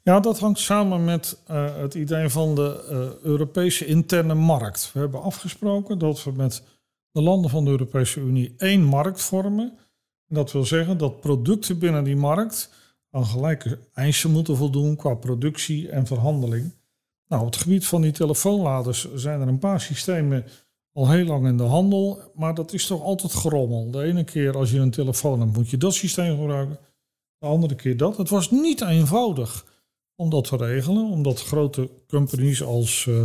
Ja, 0.04 0.20
dat 0.20 0.40
hangt 0.40 0.60
samen 0.60 1.04
met 1.04 1.38
uh, 1.52 1.76
het 1.76 1.94
idee 1.94 2.30
van 2.30 2.56
de 2.56 2.88
uh, 2.92 3.26
Europese 3.26 3.86
interne 3.86 4.34
markt. 4.34 4.92
We 4.94 5.00
hebben 5.00 5.22
afgesproken 5.22 5.98
dat 5.98 6.24
we 6.24 6.32
met 6.32 6.64
de 7.12 7.22
landen 7.22 7.50
van 7.50 7.64
de 7.66 7.72
Europese 7.72 8.20
Unie 8.20 8.54
één 8.58 8.84
markt 8.84 9.22
vormen. 9.22 9.78
En 10.28 10.36
dat 10.36 10.52
wil 10.52 10.66
zeggen 10.66 10.98
dat 10.98 11.20
producten 11.20 11.80
binnen 11.80 12.04
die 12.04 12.16
markt 12.16 12.70
aan 13.10 13.26
gelijke 13.26 13.80
eisen 13.94 14.32
moeten 14.32 14.58
voldoen 14.58 14.96
qua 14.96 15.14
productie 15.14 15.90
en 15.90 16.08
verhandeling. 16.08 16.74
Nou, 17.28 17.42
op 17.46 17.52
het 17.52 17.62
gebied 17.62 17.86
van 17.86 18.02
die 18.02 18.12
telefoonladers 18.12 19.14
zijn 19.14 19.42
er 19.42 19.48
een 19.48 19.60
paar 19.60 19.82
systemen 19.82 20.46
al 20.94 21.10
heel 21.10 21.26
lang 21.26 21.48
in 21.48 21.58
de 21.58 21.64
handel, 21.64 22.22
maar 22.36 22.54
dat 22.54 22.74
is 22.74 22.88
toch 22.88 23.02
altijd 23.02 23.34
gerommel. 23.34 23.92
De 23.92 24.04
ene 24.04 24.24
keer 24.24 24.58
als 24.58 24.72
je 24.72 24.80
een 24.80 24.92
telefoon 24.92 25.40
hebt, 25.40 25.58
moet 25.58 25.70
je 25.70 25.78
dat 25.78 25.94
systeem 25.94 26.38
gebruiken. 26.38 26.78
De 27.38 27.46
andere 27.46 27.76
keer 27.76 27.98
dat. 27.98 28.18
Het 28.18 28.30
was 28.30 28.52
niet 28.52 28.82
eenvoudig 28.82 29.66
om 30.24 30.30
dat 30.30 30.48
te 30.48 30.56
regelen, 30.56 31.06
omdat 31.06 31.42
grote 31.42 31.90
companies 32.08 32.64
als 32.64 33.06
uh, 33.10 33.22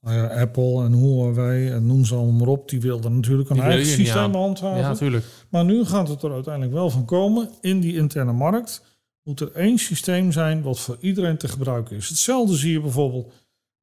nou 0.00 0.16
ja, 0.16 0.40
Apple 0.40 0.84
en 0.84 0.92
Huawei 0.92 1.70
en 1.70 1.86
noem 1.86 2.04
ze 2.04 2.14
allemaal 2.14 2.32
maar 2.32 2.48
op, 2.48 2.68
die 2.68 2.80
wilden 2.80 3.14
natuurlijk 3.14 3.50
een 3.50 3.60
eigen 3.60 3.86
systeem 3.86 4.34
handhaven. 4.34 4.80
Ja, 4.80 4.88
natuurlijk. 4.88 5.24
Maar 5.48 5.64
nu 5.64 5.84
gaat 5.84 6.08
het 6.08 6.22
er 6.22 6.32
uiteindelijk 6.32 6.74
wel 6.74 6.90
van 6.90 7.04
komen. 7.04 7.50
In 7.60 7.80
die 7.80 7.96
interne 7.96 8.32
markt 8.32 8.82
moet 9.22 9.40
er 9.40 9.52
één 9.52 9.78
systeem 9.78 10.32
zijn 10.32 10.62
wat 10.62 10.80
voor 10.80 10.96
iedereen 11.00 11.36
te 11.36 11.48
gebruiken 11.48 11.96
is. 11.96 12.08
Hetzelfde 12.08 12.56
zie 12.56 12.72
je 12.72 12.80
bijvoorbeeld 12.80 13.32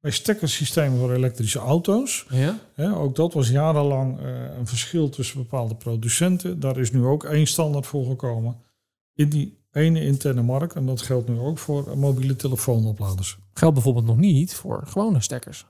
bij 0.00 0.10
stekkersystemen 0.10 0.98
voor 0.98 1.12
elektrische 1.12 1.58
auto's. 1.58 2.26
Ja. 2.76 2.92
ook 2.92 3.16
dat 3.16 3.32
was 3.32 3.48
jarenlang 3.48 4.20
uh, 4.20 4.26
een 4.58 4.66
verschil 4.66 5.08
tussen 5.08 5.38
bepaalde 5.38 5.74
producenten. 5.74 6.60
Daar 6.60 6.78
is 6.78 6.92
nu 6.92 7.04
ook 7.04 7.24
één 7.24 7.46
standaard 7.46 7.86
voor 7.86 8.06
gekomen. 8.06 8.56
In 9.14 9.28
die 9.28 9.59
ene 9.72 10.04
interne 10.04 10.42
markt. 10.42 10.74
En 10.74 10.86
dat 10.86 11.02
geldt 11.02 11.28
nu 11.28 11.38
ook 11.38 11.58
voor 11.58 11.98
mobiele 11.98 12.36
telefoonopladers. 12.36 13.38
Geldt 13.52 13.74
bijvoorbeeld 13.74 14.06
nog 14.06 14.16
niet 14.16 14.54
voor 14.54 14.82
gewone 14.86 15.20
stekkers. 15.20 15.66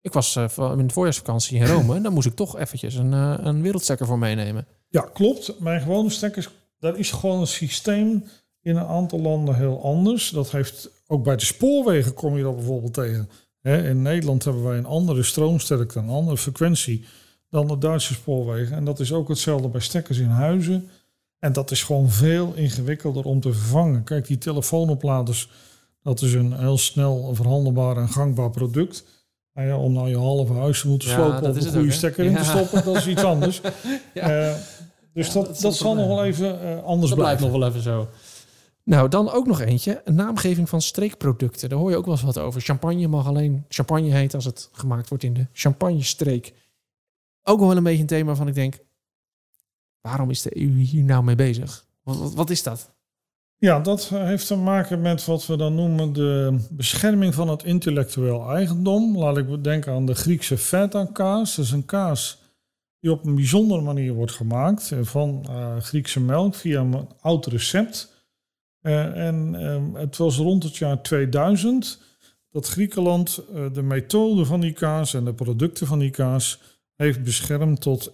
Ik 0.00 0.12
was 0.12 0.36
uh, 0.36 0.72
in 0.78 0.86
de 0.86 0.92
voorjaarsvakantie 0.92 1.58
in 1.58 1.66
Rome. 1.66 1.94
en 1.94 2.02
dan 2.02 2.12
moest 2.12 2.26
ik 2.26 2.34
toch 2.34 2.58
eventjes 2.58 2.94
een, 2.94 3.12
uh, 3.12 3.34
een 3.38 3.62
wereldstekker 3.62 4.06
voor 4.06 4.18
meenemen. 4.18 4.66
Ja, 4.88 5.00
klopt. 5.00 5.60
Mijn 5.60 5.80
gewone 5.80 6.10
stekkers, 6.10 6.48
daar 6.78 6.98
is 6.98 7.10
gewoon 7.10 7.40
een 7.40 7.46
systeem 7.46 8.24
in 8.60 8.76
een 8.76 8.86
aantal 8.86 9.20
landen 9.20 9.56
heel 9.56 9.82
anders. 9.82 10.30
Dat 10.30 10.50
heeft 10.50 10.90
ook 11.06 11.24
bij 11.24 11.36
de 11.36 11.44
spoorwegen 11.44 12.14
kom 12.14 12.36
je 12.36 12.42
dat 12.42 12.56
bijvoorbeeld 12.56 12.94
tegen. 12.94 13.28
in 13.62 14.02
Nederland 14.02 14.44
hebben 14.44 14.64
wij 14.64 14.78
een 14.78 14.86
andere 14.86 15.22
stroomsterkte, 15.22 15.98
een 15.98 16.08
andere 16.08 16.36
frequentie 16.36 17.04
dan 17.48 17.66
de 17.66 17.78
Duitse 17.78 18.14
spoorwegen. 18.14 18.76
En 18.76 18.84
dat 18.84 19.00
is 19.00 19.12
ook 19.12 19.28
hetzelfde 19.28 19.68
bij 19.68 19.80
stekkers 19.80 20.18
in 20.18 20.28
huizen. 20.28 20.88
En 21.44 21.52
dat 21.52 21.70
is 21.70 21.82
gewoon 21.82 22.10
veel 22.10 22.52
ingewikkelder 22.54 23.24
om 23.24 23.40
te 23.40 23.52
vervangen. 23.52 24.04
Kijk, 24.04 24.26
die 24.26 24.38
telefoonopladers, 24.38 25.50
dat 26.02 26.22
is 26.22 26.32
een 26.32 26.52
heel 26.52 26.78
snel 26.78 27.34
verhandelbaar 27.34 27.96
en 27.96 28.08
gangbaar 28.08 28.50
product. 28.50 29.04
Nou 29.52 29.68
ja, 29.68 29.76
om 29.76 29.92
nou 29.92 30.08
je 30.08 30.16
halve 30.16 30.52
huis 30.52 30.80
te 30.80 30.88
moeten 30.88 31.08
slopen 31.08 31.50
of 31.50 31.56
een 31.56 31.72
goede 31.72 31.90
stekker 31.90 32.24
in 32.24 32.36
te 32.36 32.44
stoppen, 32.44 32.84
dat 32.84 32.96
is 32.96 33.06
iets 33.06 33.24
anders. 33.24 33.60
uh, 34.14 34.54
dus 35.12 35.32
dat, 35.32 35.60
dat, 35.60 35.74
zal 35.74 35.94
nog 35.94 36.06
wel 36.06 36.24
even 36.24 36.62
uh, 36.62 36.84
anders 36.84 37.10
dat 37.10 37.18
blijven. 37.18 37.18
blijft 37.18 37.40
nog 37.40 37.50
wel 37.50 37.68
even 37.68 37.82
zo. 37.82 38.08
Nou, 38.84 39.08
dan 39.08 39.30
ook 39.30 39.46
nog 39.46 39.60
eentje. 39.60 40.00
Een 40.04 40.14
naamgeving 40.14 40.68
van 40.68 40.82
streekproducten. 40.82 41.68
Daar 41.68 41.78
hoor 41.78 41.90
je 41.90 41.96
ook 41.96 42.04
wel 42.04 42.14
eens 42.14 42.22
wat 42.22 42.38
over. 42.38 42.60
Champagne 42.60 43.08
mag 43.08 43.26
alleen 43.26 43.64
champagne 43.68 44.12
heten 44.12 44.34
als 44.34 44.44
het 44.44 44.68
gemaakt 44.72 45.08
wordt 45.08 45.24
in 45.24 45.34
de 45.34 45.46
champagne-streek. 45.52 46.54
Ook 47.42 47.60
wel 47.60 47.76
een 47.76 47.82
beetje 47.82 48.00
een 48.00 48.06
thema 48.06 48.34
van 48.34 48.48
ik 48.48 48.54
denk... 48.54 48.78
waarom 50.04 50.30
is 50.30 50.42
de 50.42 50.60
EU 50.60 50.78
hier 50.78 51.04
nou 51.04 51.24
mee 51.24 51.34
bezig? 51.34 51.86
Wat, 52.02 52.34
wat, 52.34 52.50
is 52.50 52.62
dat? 52.62 52.94
Ja, 53.56 53.80
dat 53.80 54.08
heeft 54.08 54.46
te 54.46 54.56
maken 54.56 55.00
met 55.00 55.24
wat 55.24 55.46
we 55.46 55.56
dan 55.56 55.74
noemen 55.74 56.12
de 56.12 56.58
bescherming 56.70 57.34
van 57.34 57.48
het 57.48 57.64
intellectueel 57.64 58.54
eigendom. 58.54 59.18
Laat 59.18 59.36
ik 59.36 59.64
denken 59.64 59.92
aan 59.92 60.06
de 60.06 60.14
Griekse 60.14 60.58
feta-kaas. 60.58 61.56
Dat 61.56 61.64
is 61.64 61.70
een 61.70 61.84
kaas 61.84 62.38
die 63.00 63.10
op 63.12 63.24
een 63.24 63.34
bijzondere 63.34 63.80
manier 63.80 64.12
wordt 64.12 64.32
gemaakt 64.32 64.92
van 65.02 65.46
uh, 65.48 65.76
Griekse 65.76 66.20
melk 66.20 66.54
via 66.54 66.80
een 66.80 67.08
oud 67.20 67.46
recept. 67.46 68.12
Uh, 68.82 69.26
en 69.26 69.54
uh, 69.54 70.00
het 70.00 70.16
was 70.16 70.36
rond 70.36 70.62
het 70.62 70.76
jaar 70.76 71.02
2000 71.02 72.02
dat 72.50 72.68
Griekenland 72.68 73.42
de 73.72 73.82
methode 73.82 74.44
van 74.44 74.60
die 74.60 74.72
kaas 74.72 75.14
en 75.14 75.24
de 75.24 75.34
producten 75.34 75.86
van 75.86 75.98
die 75.98 76.10
kaas 76.10 76.60
heeft 76.96 77.22
beschermd 77.22 77.80
tot 77.80 78.10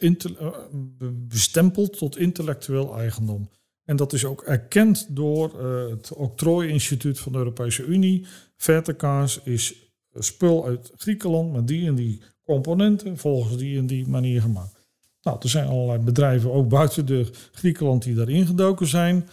bestempeld 1.29 1.99
tot 1.99 2.19
intellectueel 2.19 2.99
eigendom. 2.99 3.51
En 3.85 3.97
dat 3.97 4.13
is 4.13 4.25
ook 4.25 4.43
erkend 4.43 5.07
door 5.11 5.53
uh, 5.61 5.91
het 5.91 6.13
Octrooi-instituut 6.13 7.19
van 7.19 7.33
de 7.33 7.39
Europese 7.39 7.85
Unie. 7.85 8.27
Vertekaas 8.57 9.41
is 9.45 9.75
spul 10.15 10.67
uit 10.67 10.93
Griekenland 10.97 11.53
met 11.53 11.69
die 11.69 11.87
en 11.87 11.95
die 11.95 12.23
componenten, 12.43 13.19
volgens 13.19 13.57
die 13.57 13.79
en 13.79 13.87
die 13.87 14.09
manier 14.09 14.41
gemaakt. 14.41 14.87
Nou, 15.23 15.39
er 15.41 15.49
zijn 15.49 15.67
allerlei 15.67 15.99
bedrijven, 15.99 16.53
ook 16.53 16.69
buiten 16.69 17.07
de 17.07 17.31
Griekenland, 17.53 18.03
die 18.03 18.15
daarin 18.15 18.47
gedoken 18.47 18.87
zijn. 18.87 19.29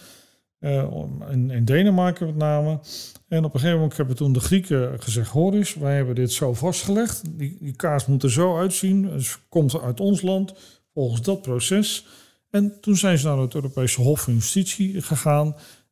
Uh, 0.60 0.92
in, 1.30 1.50
in, 1.50 1.64
Denemarken 1.64 2.26
met 2.26 2.36
name. 2.36 2.80
En 3.28 3.44
op 3.44 3.54
een 3.54 3.60
gegeven 3.60 3.78
moment 3.78 3.96
hebben 3.96 4.16
toen 4.16 4.32
de 4.32 4.40
Grieken 4.40 5.02
gezegd: 5.02 5.30
Hoor 5.30 5.54
eens, 5.54 5.74
wij 5.74 5.96
hebben 5.96 6.14
dit 6.14 6.32
zo 6.32 6.54
vastgelegd. 6.54 7.38
Die, 7.38 7.56
die 7.60 7.76
kaas 7.76 8.06
moet 8.06 8.22
er 8.22 8.30
zo 8.30 8.58
uitzien. 8.58 9.02
Dus 9.02 9.38
komt 9.48 9.80
uit 9.80 10.00
ons 10.00 10.22
land 10.22 10.54
volgens 10.92 11.22
dat 11.22 11.42
proces. 11.42 12.06
En 12.50 12.80
toen 12.80 12.96
zijn 12.96 13.18
ze 13.18 13.26
naar 13.26 13.38
het 13.38 13.54
Europese 13.54 14.00
Hof 14.00 14.20
van 14.20 14.34
Justitie 14.34 15.02
gegaan. 15.02 15.46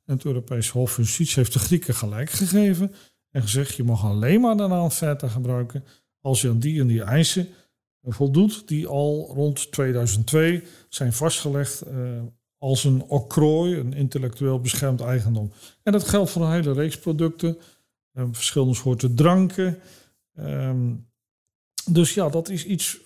En 0.05 0.15
het 0.15 0.25
Europese 0.25 0.73
Hof 0.73 0.93
van 0.93 1.05
Justitie 1.05 1.35
heeft 1.35 1.53
de 1.53 1.59
Grieken 1.59 1.95
gelijk 1.95 2.31
gegeven. 2.31 2.95
En 3.31 3.43
gezegd, 3.43 3.75
je 3.75 3.85
mag 3.85 4.05
alleen 4.05 4.41
maar 4.41 4.57
de 4.57 4.67
naam 4.67 4.91
Feta 4.91 5.29
gebruiken 5.29 5.85
als 6.21 6.41
je 6.41 6.49
aan 6.49 6.59
die 6.59 6.81
en 6.81 6.87
die 6.87 7.03
eisen 7.03 7.49
voldoet. 8.03 8.69
Die 8.69 8.87
al 8.87 9.33
rond 9.35 9.73
2002 9.73 10.63
zijn 10.89 11.13
vastgelegd 11.13 11.87
uh, 11.87 12.23
als 12.59 12.85
een 12.85 13.03
octrooi, 13.03 13.77
een 13.79 13.93
intellectueel 13.93 14.61
beschermd 14.61 15.01
eigendom. 15.01 15.53
En 15.83 15.93
dat 15.93 16.09
geldt 16.09 16.31
voor 16.31 16.43
een 16.43 16.53
hele 16.53 16.73
reeks 16.73 16.99
producten. 16.99 17.59
Uh, 18.13 18.25
verschillende 18.33 18.75
soorten 18.75 19.15
dranken. 19.15 19.79
Um, 20.39 21.09
dus 21.91 22.15
ja, 22.15 22.29
dat 22.29 22.49
is 22.49 22.65
iets 22.65 23.01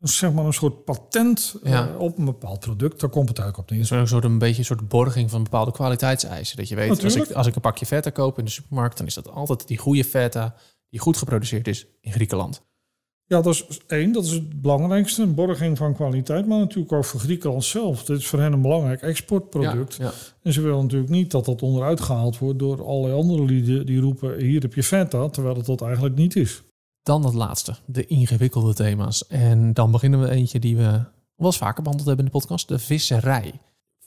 zeg 0.00 0.32
maar 0.32 0.44
een 0.44 0.52
soort 0.52 0.84
patent 0.84 1.56
Ja. 1.62 1.88
uh, 1.88 2.00
op 2.00 2.18
een 2.18 2.24
bepaald 2.24 2.60
product. 2.60 3.00
Daar 3.00 3.10
komt 3.10 3.28
het 3.28 3.38
eigenlijk 3.38 3.70
op 3.70 3.76
neer. 3.76 4.00
Een 4.00 4.08
soort 4.08 4.24
een 4.24 4.38
beetje 4.38 4.58
een 4.58 4.64
soort 4.64 4.88
borging 4.88 5.30
van 5.30 5.42
bepaalde 5.42 5.72
kwaliteitseisen. 5.72 6.56
Dat 6.56 6.68
je 6.68 6.74
weet, 6.74 7.04
als 7.04 7.14
ik, 7.14 7.30
als 7.30 7.46
ik 7.46 7.54
een 7.54 7.60
pakje 7.60 7.86
feta 7.86 8.10
koop 8.10 8.38
in 8.38 8.44
de 8.44 8.50
supermarkt, 8.50 8.98
dan 8.98 9.06
is 9.06 9.14
dat 9.14 9.28
altijd 9.30 9.68
die 9.68 9.78
goede 9.78 10.04
feta 10.04 10.54
die 10.88 11.00
goed 11.00 11.16
geproduceerd 11.16 11.68
is 11.68 11.86
in 12.00 12.12
Griekenland. 12.12 12.65
Ja, 13.28 13.40
dat 13.40 13.54
is 13.54 13.80
één. 13.86 14.12
Dat 14.12 14.24
is 14.24 14.30
het 14.30 14.62
belangrijkste. 14.62 15.22
Een 15.22 15.34
borging 15.34 15.76
van 15.76 15.94
kwaliteit. 15.94 16.46
Maar 16.46 16.58
natuurlijk 16.58 16.92
ook 16.92 17.04
voor 17.04 17.20
Griekenland 17.20 17.64
zelf. 17.64 18.04
Dit 18.04 18.18
is 18.18 18.26
voor 18.26 18.40
hen 18.40 18.52
een 18.52 18.62
belangrijk 18.62 19.02
exportproduct. 19.02 19.94
Ja, 19.94 20.04
ja. 20.04 20.12
En 20.42 20.52
ze 20.52 20.60
willen 20.60 20.82
natuurlijk 20.82 21.10
niet 21.10 21.30
dat 21.30 21.44
dat 21.44 21.62
onderuit 21.62 22.00
gehaald 22.00 22.38
wordt 22.38 22.58
door 22.58 22.86
allerlei 22.86 23.14
andere 23.14 23.44
lieden 23.44 23.86
die 23.86 24.00
roepen: 24.00 24.40
hier 24.40 24.60
heb 24.60 24.74
je 24.74 24.82
feta, 24.82 25.28
terwijl 25.28 25.56
het 25.56 25.66
dat 25.66 25.82
eigenlijk 25.82 26.16
niet 26.16 26.36
is. 26.36 26.62
Dan 27.02 27.22
dat 27.22 27.34
laatste, 27.34 27.76
de 27.84 28.06
ingewikkelde 28.06 28.74
thema's. 28.74 29.26
En 29.26 29.72
dan 29.72 29.90
beginnen 29.90 30.20
we 30.20 30.30
eentje 30.30 30.58
die 30.58 30.76
we 30.76 30.90
wel 31.36 31.46
eens 31.46 31.56
vaker 31.56 31.82
behandeld 31.82 32.08
hebben 32.08 32.26
in 32.26 32.32
de 32.32 32.38
podcast, 32.38 32.68
de 32.68 32.78
visserij. 32.78 33.60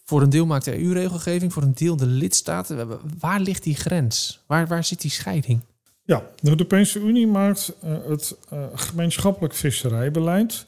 Voor 0.05 0.21
een 0.21 0.29
deel 0.29 0.45
maakt 0.45 0.65
de 0.65 0.79
EU-regelgeving, 0.79 1.53
voor 1.53 1.63
een 1.63 1.73
deel 1.73 1.95
de 1.95 2.05
lidstaten. 2.05 2.99
Waar 3.19 3.39
ligt 3.39 3.63
die 3.63 3.75
grens? 3.75 4.43
Waar, 4.47 4.67
waar 4.67 4.83
zit 4.83 5.01
die 5.01 5.11
scheiding? 5.11 5.61
Ja, 6.09 6.29
de 6.41 6.49
Europese 6.49 6.99
Unie 6.99 7.27
maakt 7.27 7.75
uh, 7.83 7.97
het 8.07 8.37
uh, 8.53 8.63
gemeenschappelijk 8.73 9.53
visserijbeleid. 9.53 10.65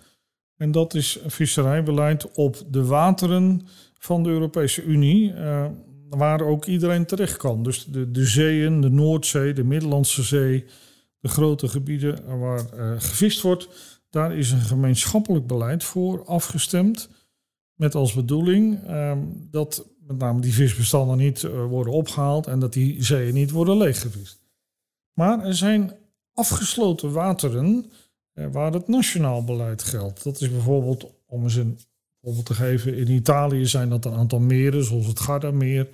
En 0.58 0.72
dat 0.72 0.94
is 0.94 1.20
visserijbeleid 1.26 2.32
op 2.32 2.64
de 2.70 2.86
wateren 2.86 3.68
van 3.94 4.24
de 4.24 4.30
Europese 4.30 4.84
Unie, 4.84 5.34
uh, 5.34 5.66
waar 6.10 6.42
ook 6.42 6.66
iedereen 6.66 7.06
terecht 7.06 7.38
kan. 7.38 7.64
Dus 7.64 7.86
de, 7.86 8.12
de 8.12 8.26
zeeën, 8.26 8.82
de 8.82 8.90
Noordzee, 8.90 9.54
de 9.54 9.64
Middellandse 9.64 10.24
Zee, 10.24 10.66
de 11.20 11.28
grote 11.28 11.68
gebieden 11.68 12.40
waar 12.40 12.66
gevist 12.98 13.42
wordt, 13.42 13.68
daar 14.10 14.38
is 14.38 14.52
een 14.52 14.62
gemeenschappelijk 14.62 15.48
beleid 15.48 15.84
voor 15.84 16.26
afgestemd. 16.26 17.10
met 17.76 17.96
als 17.96 18.14
bedoeling 18.14 18.88
ehm, 18.88 19.20
dat 19.52 19.86
met 20.08 20.18
name 20.18 20.42
die 20.42 20.54
visbestanden 20.54 21.18
niet 21.18 21.44
eh, 21.44 21.66
worden 21.66 21.94
opgehaald 21.94 22.48
en 22.48 22.60
dat 22.60 22.74
die 22.74 23.04
zeeën 23.04 23.34
niet 23.34 23.52
worden 23.52 23.78
leeggevist. 23.78 24.41
Maar 25.14 25.46
er 25.46 25.56
zijn 25.56 25.92
afgesloten 26.34 27.12
wateren 27.12 27.92
eh, 28.34 28.46
waar 28.52 28.74
het 28.74 28.88
nationaal 28.88 29.44
beleid 29.44 29.84
geldt. 29.84 30.24
Dat 30.24 30.42
is 30.42 30.52
bijvoorbeeld, 30.52 31.06
om 31.28 31.44
eens 31.44 31.56
een 31.56 31.80
voorbeeld 32.22 32.46
te 32.46 32.54
geven, 32.54 32.98
in 32.98 33.10
Italië 33.12 33.66
zijn 33.66 33.90
dat 33.90 34.06
een 34.06 34.14
aantal 34.14 34.40
meren, 34.40 34.84
zoals 34.84 35.06
het 35.08 35.20
Gardameer. 35.20 35.88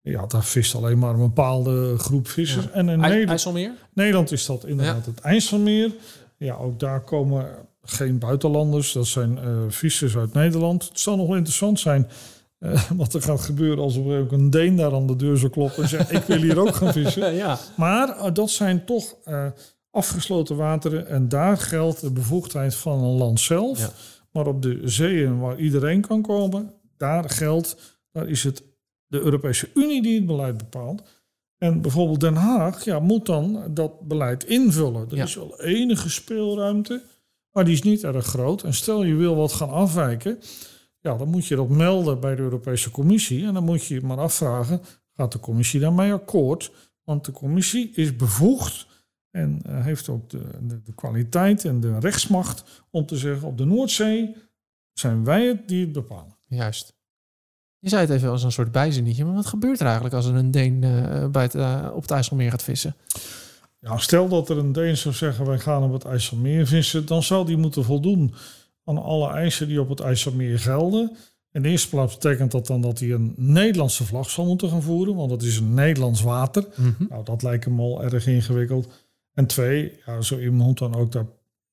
Ja, 0.00 0.26
daar 0.26 0.44
vist 0.44 0.74
alleen 0.74 0.98
maar 0.98 1.14
een 1.14 1.20
bepaalde 1.20 1.98
groep 1.98 2.28
vissers. 2.28 2.70
En 2.70 2.88
in 2.88 2.98
I- 2.98 3.00
Nederland, 3.00 3.28
IJsselmeer? 3.28 3.72
Nederland 3.92 4.32
is 4.32 4.46
dat 4.46 4.66
inderdaad 4.66 5.06
het 5.06 5.20
IJsselmeer. 5.20 5.92
Ja, 6.36 6.54
ook 6.54 6.80
daar 6.80 7.00
komen 7.00 7.46
geen 7.82 8.18
buitenlanders. 8.18 8.92
Dat 8.92 9.06
zijn 9.06 9.38
eh 9.38 9.62
vissers 9.68 10.16
uit 10.16 10.32
Nederland. 10.32 10.88
Het 10.88 11.00
zal 11.00 11.16
nog 11.16 11.26
wel 11.26 11.36
interessant 11.36 11.80
zijn 11.80 12.08
eh, 12.64 12.90
wat 12.96 13.14
er 13.14 13.22
gaat 13.22 13.40
gebeuren 13.40 13.78
als 13.84 13.96
er 13.96 14.18
ook 14.18 14.32
een 14.32 14.50
Deen 14.50 14.76
daar 14.76 14.94
aan 14.94 15.06
de 15.06 15.16
deur 15.16 15.36
zou 15.36 15.50
kloppen 15.52 15.82
en 15.82 15.88
zegt: 15.88 16.12
Ik 16.12 16.22
wil 16.22 16.40
hier 16.40 16.58
ook 16.60 16.74
gaan 16.74 16.92
vissen. 16.92 17.34
ja. 17.44 17.58
Maar 17.76 18.08
eh, 18.08 18.32
dat 18.34 18.50
zijn 18.50 18.84
toch 18.84 19.14
eh, 19.24 19.46
afgesloten 19.90 20.56
wateren 20.56 21.06
en 21.08 21.28
daar 21.28 21.56
geldt 21.56 22.00
de 22.00 22.10
bevoegdheid 22.10 22.74
van 22.74 22.98
een 23.02 23.16
land 23.16 23.40
zelf. 23.40 23.78
Ja. 23.78 23.90
Maar 24.32 24.46
op 24.46 24.62
de 24.62 24.80
zeeën 24.84 25.38
waar 25.38 25.58
iedereen 25.58 26.00
kan 26.00 26.22
komen, 26.22 26.72
daar 26.96 27.30
geldt, 27.30 27.76
daar 28.12 28.28
is 28.28 28.44
het 28.44 28.62
de 29.06 29.20
Europese 29.20 29.68
Unie 29.74 30.02
die 30.02 30.14
het 30.14 30.26
beleid 30.26 30.56
bepaalt. 30.56 31.02
En 31.58 31.80
bijvoorbeeld 31.80 32.20
Den 32.20 32.34
Haag 32.34 32.84
ja, 32.84 32.98
moet 33.00 33.26
dan 33.26 33.62
dat 33.70 34.00
beleid 34.08 34.44
invullen. 34.44 35.06
Er 35.10 35.16
Ja. 35.16 35.24
is 35.24 35.34
wel 35.34 35.60
enige 35.60 36.10
speelruimte, 36.10 37.02
maar 37.52 37.64
die 37.64 37.74
is 37.74 37.82
niet 37.82 38.04
erg 38.04 38.26
groot. 38.26 38.62
En 38.62 38.74
stel 38.74 39.04
je 39.04 39.14
wil 39.14 39.36
wat 39.36 39.52
gaan 39.52 39.70
afwijken, 39.70 40.38
ja, 41.04 41.16
dan 41.16 41.28
moet 41.28 41.46
je 41.46 41.56
dat 41.56 41.68
melden 41.68 42.20
bij 42.20 42.34
de 42.34 42.42
Europese 42.42 42.90
Commissie. 42.90 43.46
En 43.46 43.54
dan 43.54 43.64
moet 43.64 43.84
je 43.84 43.94
je 43.94 44.00
maar 44.00 44.18
afvragen, 44.18 44.80
gaat 45.12 45.32
de 45.32 45.40
commissie 45.40 45.80
daarmee 45.80 46.12
akkoord? 46.12 46.72
Want 47.02 47.24
de 47.24 47.32
commissie 47.32 47.90
is 47.94 48.16
bevoegd 48.16 48.86
en 49.30 49.60
eh, 49.66 49.84
heeft 49.84 50.08
ook 50.08 50.30
de, 50.30 50.42
de, 50.62 50.82
de 50.82 50.94
kwaliteit 50.94 51.64
en 51.64 51.80
de 51.80 51.98
rechtsmacht 51.98 52.84
om 52.90 53.06
te 53.06 53.16
zeggen, 53.16 53.48
op 53.48 53.58
de 53.58 53.64
Noordzee 53.64 54.36
zijn 54.92 55.24
wij 55.24 55.46
het 55.46 55.68
die 55.68 55.80
het 55.80 55.92
bepalen. 55.92 56.36
Juist. 56.46 56.94
Je 57.78 57.88
zei 57.88 58.02
het 58.02 58.10
even 58.10 58.30
als 58.30 58.42
een 58.42 58.52
soort 58.52 58.72
bijzinnetje, 58.72 59.24
maar 59.24 59.34
wat 59.34 59.46
gebeurt 59.46 59.80
er 59.80 59.86
eigenlijk 59.86 60.14
als 60.14 60.26
er 60.26 60.34
een 60.34 60.50
Deen 60.50 60.84
eh, 60.84 61.28
bij 61.28 61.42
het, 61.42 61.54
eh, 61.54 61.90
op 61.94 62.02
het 62.02 62.10
IJsselmeer 62.10 62.50
gaat 62.50 62.62
vissen? 62.62 62.96
Ja, 63.80 63.98
stel 63.98 64.28
dat 64.28 64.48
er 64.48 64.58
een 64.58 64.72
Deen 64.72 64.96
zou 64.96 65.14
zeggen, 65.14 65.46
wij 65.46 65.58
gaan 65.58 65.82
op 65.82 65.92
het 65.92 66.04
IJsselmeer 66.04 66.66
vissen, 66.66 67.06
dan 67.06 67.22
zou 67.22 67.46
die 67.46 67.56
moeten 67.56 67.84
voldoen 67.84 68.34
aan 68.84 69.02
alle 69.02 69.30
eisen 69.30 69.68
die 69.68 69.80
op 69.80 69.88
het 69.88 70.00
IJsselmeer 70.00 70.58
gelden. 70.58 71.16
In 71.52 71.62
de 71.62 71.68
eerste 71.68 71.88
plaats 71.88 72.14
betekent 72.14 72.50
dat 72.50 72.66
dan 72.66 72.80
dat 72.80 72.98
hij 72.98 73.10
een 73.10 73.34
Nederlandse 73.36 74.04
vlag 74.04 74.30
zal 74.30 74.46
moeten 74.46 74.68
gaan 74.68 74.82
voeren, 74.82 75.14
want 75.14 75.30
dat 75.30 75.42
is 75.42 75.56
een 75.58 75.74
Nederlands 75.74 76.22
water. 76.22 76.64
Nou, 77.08 77.24
dat 77.24 77.42
lijkt 77.42 77.64
hem 77.64 77.80
al 77.80 78.02
erg 78.02 78.26
ingewikkeld. 78.26 78.88
En 79.34 79.46
twee, 79.46 79.92
ja, 80.06 80.20
zo 80.20 80.38
iemand 80.38 80.66
moet 80.68 80.78
dan 80.78 80.94
ook 80.94 81.12
daar 81.12 81.26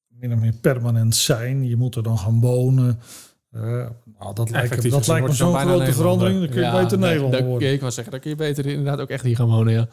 min 0.08 0.34
of 0.34 0.40
meer 0.40 0.54
permanent 0.62 1.16
zijn. 1.16 1.68
Je 1.68 1.76
moet 1.76 1.96
er 1.96 2.04
dan 2.04 2.18
gaan 2.18 2.40
wonen. 2.40 3.00
Eh, 3.52 3.62
nou, 3.62 3.90
dat 4.34 4.38
lijkt, 4.38 4.52
hem- 4.52 4.56
Effectief, 4.56 4.92
dat 4.92 5.00
dus 5.00 5.08
lijkt 5.08 5.28
me 5.28 5.34
zo'n 5.34 5.60
grote 5.60 5.94
verandering. 5.94 6.40
Dan 6.40 6.48
kun 6.50 6.58
je 6.60 6.62
Ja, 6.66 6.82
beter 6.82 7.00
dat- 7.32 7.44
worden. 7.44 7.72
Ik 7.74 7.80
wou 7.80 7.92
zeggen, 7.92 8.12
dan 8.12 8.22
kun 8.22 8.30
je 8.30 8.36
beter 8.36 8.66
inderdaad 8.66 9.00
ook 9.00 9.10
echt 9.10 9.24
hier 9.24 9.36
gaan 9.36 9.48
wonen. 9.50 9.74
Ja. 9.74 9.88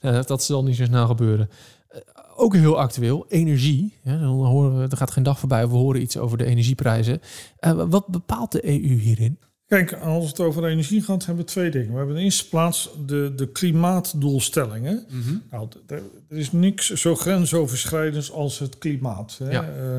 Eh, 0.00 0.24
dat 0.24 0.42
zal 0.42 0.64
niet 0.64 0.76
zo 0.76 0.84
snel 0.84 1.06
gebeuren. 1.06 1.48
Eh, 1.92 2.00
ook 2.36 2.54
heel 2.54 2.78
actueel, 2.80 3.26
energie. 3.28 3.98
Ja, 4.02 4.18
dan 4.18 4.46
horen 4.46 4.78
we, 4.78 4.88
er 4.88 4.96
gaat 4.96 5.10
geen 5.10 5.22
dag 5.22 5.38
voorbij 5.38 5.64
of 5.64 5.70
we 5.70 5.76
horen 5.76 6.00
iets 6.02 6.16
over 6.18 6.38
de 6.38 6.44
energieprijzen. 6.44 7.20
Eh, 7.58 7.84
wat 7.88 8.06
bepaalt 8.06 8.52
de 8.52 8.66
EU 8.68 8.98
hierin? 8.98 9.38
Kijk, 9.66 9.92
als 9.92 10.26
het 10.26 10.40
over 10.40 10.64
energie 10.64 11.02
gaat, 11.02 11.26
hebben 11.26 11.44
we 11.44 11.50
twee 11.50 11.70
dingen. 11.70 11.90
We 11.90 11.96
hebben 11.96 12.14
in 12.14 12.18
de 12.20 12.24
eerste 12.24 12.48
plaats 12.48 12.90
de, 13.06 13.32
de 13.36 13.48
klimaatdoelstellingen. 13.48 15.06
Nou, 15.50 15.68
d- 15.68 15.78
d- 15.86 15.90
er 16.28 16.36
is 16.38 16.52
niks 16.52 16.90
zo 16.90 17.14
grensoverschrijdends 17.16 18.32
als 18.32 18.58
het 18.58 18.78
klimaat. 18.78 19.36
Hè? 19.38 19.50
Ja. 19.50 19.62
Eh, 19.62 19.98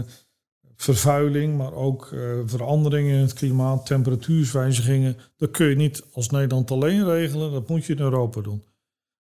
vervuiling, 0.76 1.58
maar 1.58 1.74
ook 1.74 2.16
veranderingen 2.46 3.16
in 3.16 3.22
het 3.22 3.34
klimaat, 3.34 3.86
temperatuurswijzigingen. 3.86 5.18
Dat 5.38 5.52
kun 5.52 5.68
je 5.68 5.76
niet 5.76 6.04
als 6.14 6.30
Nederland 6.30 6.72
alleen 6.72 7.06
regelen, 7.06 7.52
dat 7.52 7.68
moet 7.70 7.86
je 7.86 7.94
in 7.94 8.00
Europa 8.00 8.42
doen. 8.42 8.64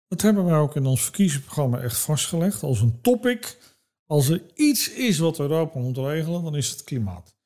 Dat 0.09 0.23
hebben 0.23 0.45
wij 0.45 0.59
ook 0.59 0.77
in 0.77 0.87
ons 0.87 1.03
verkiezingsprogramma 1.03 1.81
echt 1.81 1.99
vastgelegd 1.99 2.63
als 2.63 2.81
een 2.81 3.01
topic. 3.01 3.59
Als 4.07 4.29
er 4.29 4.43
iets 4.55 4.91
is 4.93 5.19
wat 5.19 5.39
Europa 5.39 5.79
moet 5.79 5.97
regelen, 5.97 6.43
dan 6.43 6.57
is 6.57 6.71
het 6.71 6.85
klimaat. 6.85 7.37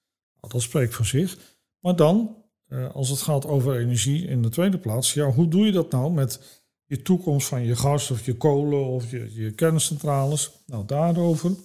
Nou, 0.40 0.52
dat 0.52 0.62
spreekt 0.62 0.94
voor 0.94 1.06
zich. 1.06 1.38
Maar 1.80 1.96
dan, 1.96 2.36
eh, 2.66 2.94
als 2.94 3.08
het 3.08 3.20
gaat 3.20 3.46
over 3.46 3.78
energie 3.78 4.26
in 4.26 4.42
de 4.42 4.48
tweede 4.48 4.78
plaats, 4.78 5.14
ja, 5.14 5.30
hoe 5.30 5.48
doe 5.48 5.66
je 5.66 5.72
dat 5.72 5.90
nou 5.90 6.12
met 6.12 6.62
je 6.84 7.02
toekomst 7.02 7.48
van 7.48 7.62
je 7.62 7.76
gas 7.76 8.10
of 8.10 8.24
je 8.26 8.36
kolen 8.36 8.86
of 8.86 9.10
je, 9.10 9.34
je 9.34 9.52
kerncentrales? 9.52 10.50
Nou, 10.66 10.86
daarover 10.86 11.56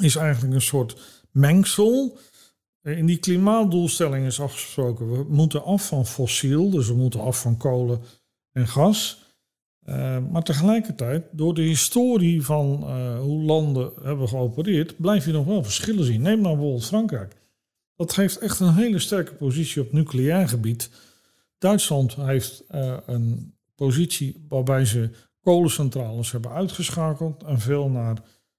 is 0.00 0.16
eigenlijk 0.16 0.54
een 0.54 0.60
soort 0.60 1.24
mengsel. 1.30 2.18
Eh, 2.80 2.98
In 2.98 3.06
die 3.06 3.18
klimaatdoelstelling 3.18 4.26
is 4.26 4.40
afgesproken, 4.40 5.12
we 5.12 5.24
moeten 5.28 5.64
af 5.64 5.86
van 5.86 6.06
fossiel, 6.06 6.70
dus 6.70 6.88
we 6.88 6.94
moeten 6.94 7.20
af 7.20 7.40
van 7.40 7.56
kolen 7.56 8.00
en 8.52 8.68
gas. 8.68 9.26
Eh, 9.88 10.18
maar 10.30 10.42
tegelijkertijd, 10.42 11.24
door 11.30 11.54
de 11.54 11.62
historie 11.62 12.44
van 12.44 12.84
eh, 12.86 13.18
hoe 13.18 13.42
landen 13.42 13.92
hebben 14.02 14.28
geopereerd, 14.28 14.96
blijf 14.96 15.26
je 15.26 15.32
nog 15.32 15.46
wel 15.46 15.62
verschillen 15.62 16.04
zien. 16.04 16.22
Neem 16.22 16.40
nou 16.40 16.54
bijvoorbeeld 16.54 16.86
Frankrijk. 16.86 17.36
Dat 17.96 18.14
heeft 18.14 18.38
echt 18.38 18.60
een 18.60 18.74
hele 18.74 18.98
sterke 18.98 19.34
positie 19.34 19.82
op 19.82 19.92
nucleair 19.92 20.48
gebied. 20.48 20.90
Duitsland 21.58 22.14
heeft 22.14 22.64
eh, 22.68 22.96
een 23.06 23.54
positie 23.74 24.44
waarbij 24.48 24.84
ze 24.84 25.10
kolencentrales 25.40 26.32
hebben 26.32 26.50
uitgeschakeld 26.50 27.42
en 27.42 27.58
veel 27.58 27.88
naar 27.88 28.16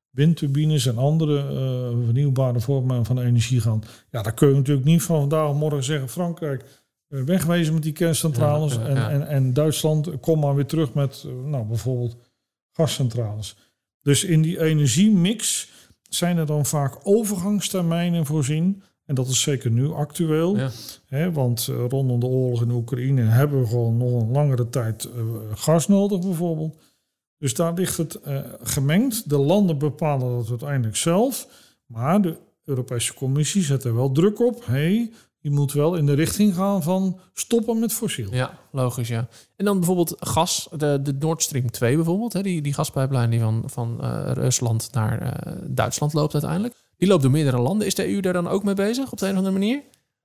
windturbines 0.10 0.86
en 0.86 0.98
andere 0.98 1.44
vernieuwbare 2.06 2.60
vormen 2.60 3.06
van 3.06 3.20
energie 3.20 3.62
gaan. 3.62 3.84
Ja, 4.12 4.22
daar 4.22 4.34
kun 4.34 4.50
je 4.50 4.56
natuurlijk 4.56 4.86
niet 4.86 5.04
van 5.04 5.20
vandaag 5.20 5.50
op 5.50 5.56
morgen 5.56 5.84
zeggen: 5.84 6.10
Frankrijk, 6.10 6.79
wegwezen 7.10 7.74
met 7.74 7.84
die 7.84 7.91
kerncentrales. 7.91 8.74
Ja, 8.74 8.82
ja, 8.82 8.88
en, 8.88 8.95
ja. 8.95 9.10
En, 9.10 9.28
en 9.28 9.54
Duitsland, 9.54 10.19
kom 10.19 10.39
maar 10.39 10.56
weer 10.56 10.65
terug 10.65 10.93
met 10.93 11.24
eh, 11.26 11.32
nou, 11.50 11.65
bijvoorbeeld 11.65 12.17
gascentrales. 12.72 13.56
Dus 14.02 14.24
in 14.24 14.41
die 14.41 14.62
energiemix 14.62 15.69
zijn 16.10 16.38
er 16.38 16.45
dan 16.45 16.65
vaak 16.65 16.98
overgangstermijnen 17.04 18.26
voorzien. 18.26 18.84
En 19.10 19.15
dat 19.15 19.28
is 19.28 19.41
zeker 19.41 19.72
nu 19.72 19.91
actueel. 19.91 20.58
Hè, 21.06 21.32
want 21.32 21.67
eh, 21.69 21.86
rondom 21.88 22.19
de 22.19 22.26
oorlog 22.26 22.62
in 22.62 22.72
Oekraïne 22.72 23.22
hebben 23.22 23.62
we 23.62 23.67
gewoon 23.67 23.98
nog 23.98 24.22
een 24.22 24.32
langere 24.32 24.69
tijd 24.69 25.04
eh, 25.06 25.22
gas 25.54 25.88
nodig 25.88 26.19
bijvoorbeeld. 26.19 26.78
Dus 27.38 27.54
daar 27.54 27.74
ligt 27.74 27.98
het 27.98 28.15
eh, 28.15 28.39
gemengd. 28.62 29.30
De 29.30 29.38
landen 29.38 29.78
bepalen 29.78 30.38
dat 30.38 30.50
uiteindelijk 30.50 30.95
zelf. 30.95 31.48
Maar 31.86 32.22
de 32.22 32.38
Europese 32.65 33.13
Commissie 33.13 33.63
zet 33.63 33.84
er 33.84 33.95
wel 33.95 34.12
druk 34.12 34.39
op. 34.39 34.65
hey, 34.65 35.12
je 35.39 35.52
moet 35.52 35.73
wel 35.73 35.95
in 35.95 36.06
de 36.06 36.13
richting 36.13 36.56
gaan 36.56 36.84
van 36.84 37.19
stoppen 37.34 37.80
met 37.80 37.93
fossiel. 37.93 38.34
Ja, 38.34 38.60
logisch, 38.71 39.08
ja. 39.08 39.28
En 39.56 39.65
dan 39.65 39.78
bijvoorbeeld 39.78 40.15
gas, 40.19 40.67
de, 40.78 40.99
de 41.02 41.13
Nord 41.19 41.43
Stream 41.43 41.71
2 41.71 41.95
bijvoorbeeld, 41.95 42.34
hè, 42.34 42.41
die, 42.41 42.62
die 42.62 42.73
gaspijplijn 42.73 43.30
die 43.30 43.39
van, 43.39 43.63
van 43.65 44.02
eh, 44.02 44.32
Rusland 44.34 44.89
naar 44.91 45.21
eh, 45.21 45.54
Duitsland 45.63 46.13
loopt 46.13 46.34
uiteindelijk. 46.34 46.73
Die 46.97 47.08
loopt 47.08 47.21
door 47.21 47.32
meerdere 47.32 47.60
landen. 47.60 47.88
Is 47.88 47.95
de 47.95 48.08
EU 48.13 48.19
daar 48.19 48.34
dan 48.34 48.47
ook 48.47 48.63
mee 48.63 48.73
bezig 48.73 49.12
op 49.12 49.17
de 49.17 49.25
een 49.25 49.32
of 49.32 49.38
andere 49.38 49.58
manier? 49.58 49.84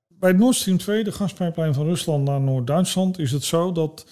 Bij 0.09 0.33
Nord 0.33 0.55
Stream 0.55 0.79
2, 0.79 1.05
de 1.05 1.13
gaspijplijn 1.13 1.75
van 1.75 1.85
Rusland 1.85 2.25
naar 2.25 2.41
Noord-Duitsland, 2.41 3.19
is 3.19 3.33
het 3.33 3.45
zo 3.45 3.73
dat 3.73 4.07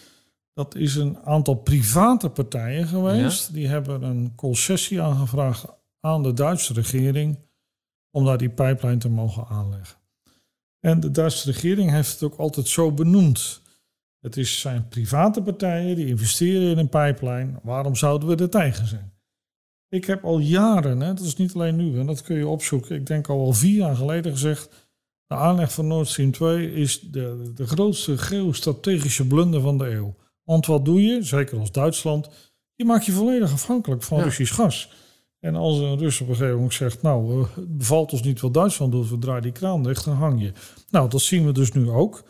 dat 0.54 0.74
is 0.74 0.94
een 0.94 1.18
aantal 1.24 1.54
private 1.54 2.28
partijen 2.28 2.86
geweest. 2.86 3.52
Die 3.52 3.66
hebben 3.66 4.02
een 4.02 4.32
concessie 4.34 5.02
aangevraagd 5.02 5.64
aan 6.00 6.22
de 6.22 6.32
Duitse 6.32 6.72
regering 6.72 7.38
om 8.10 8.24
daar 8.24 8.38
die 8.38 8.50
pijplijn 8.50 8.98
te 8.98 9.08
mogen 9.08 9.46
aanleggen. 9.46 10.01
En 10.84 11.00
de 11.00 11.10
Duitse 11.10 11.50
regering 11.50 11.90
heeft 11.90 12.12
het 12.12 12.22
ook 12.22 12.38
altijd 12.38 12.68
zo 12.68 12.92
benoemd. 12.92 13.62
Het 14.20 14.36
is, 14.36 14.60
zijn 14.60 14.88
private 14.88 15.42
partijen 15.42 15.96
die 15.96 16.06
investeren 16.06 16.70
in 16.70 16.78
een 16.78 16.88
pijplijn. 16.88 17.58
Waarom 17.62 17.96
zouden 17.96 18.28
we 18.28 18.36
er 18.36 18.50
tegen 18.50 18.86
zijn? 18.86 19.12
Ik 19.88 20.04
heb 20.04 20.24
al 20.24 20.38
jaren, 20.38 21.00
hè, 21.00 21.14
dat 21.14 21.24
is 21.24 21.36
niet 21.36 21.54
alleen 21.54 21.76
nu, 21.76 21.98
en 21.98 22.06
dat 22.06 22.22
kun 22.22 22.36
je 22.36 22.46
opzoeken. 22.46 22.96
Ik 22.96 23.06
denk 23.06 23.28
al 23.28 23.38
wel 23.38 23.52
vier 23.52 23.76
jaar 23.76 23.96
geleden 23.96 24.32
gezegd. 24.32 24.90
De 25.26 25.34
aanleg 25.34 25.72
van 25.72 25.86
Nord 25.86 26.08
Stream 26.08 26.30
2 26.30 26.72
is 26.72 27.00
de, 27.00 27.52
de 27.54 27.66
grootste 27.66 28.18
geostrategische 28.18 29.26
blunder 29.26 29.60
van 29.60 29.78
de 29.78 29.90
eeuw. 29.90 30.14
Want 30.42 30.66
wat 30.66 30.84
doe 30.84 31.02
je, 31.02 31.22
zeker 31.22 31.58
als 31.58 31.72
Duitsland? 31.72 32.28
Je 32.74 32.84
maakt 32.84 33.06
je 33.06 33.12
volledig 33.12 33.52
afhankelijk 33.52 34.02
van 34.02 34.18
Ja. 34.18 34.24
Russisch 34.24 34.54
gas. 34.54 34.92
En 35.42 35.54
als 35.54 35.78
een 35.78 35.98
Rus 35.98 36.20
op 36.20 36.28
een 36.28 36.34
gegeven 36.34 36.54
moment 36.56 36.74
zegt, 36.74 37.02
nou, 37.02 37.40
eh, 37.40 37.46
het 37.56 37.76
bevalt 37.78 38.12
ons 38.12 38.22
niet 38.22 38.40
wat 38.40 38.54
Duitsland 38.54 38.92
doet, 38.92 39.10
we 39.10 39.18
draaien 39.18 39.42
die 39.42 39.52
kraan 39.52 39.82
dicht, 39.82 40.04
dan 40.04 40.14
hang 40.16 40.42
je. 40.42 40.52
Nou, 40.90 41.08
dat 41.10 41.20
zien 41.20 41.46
we 41.46 41.52
dus 41.52 41.72
nu 41.72 41.90
ook. 41.90 42.22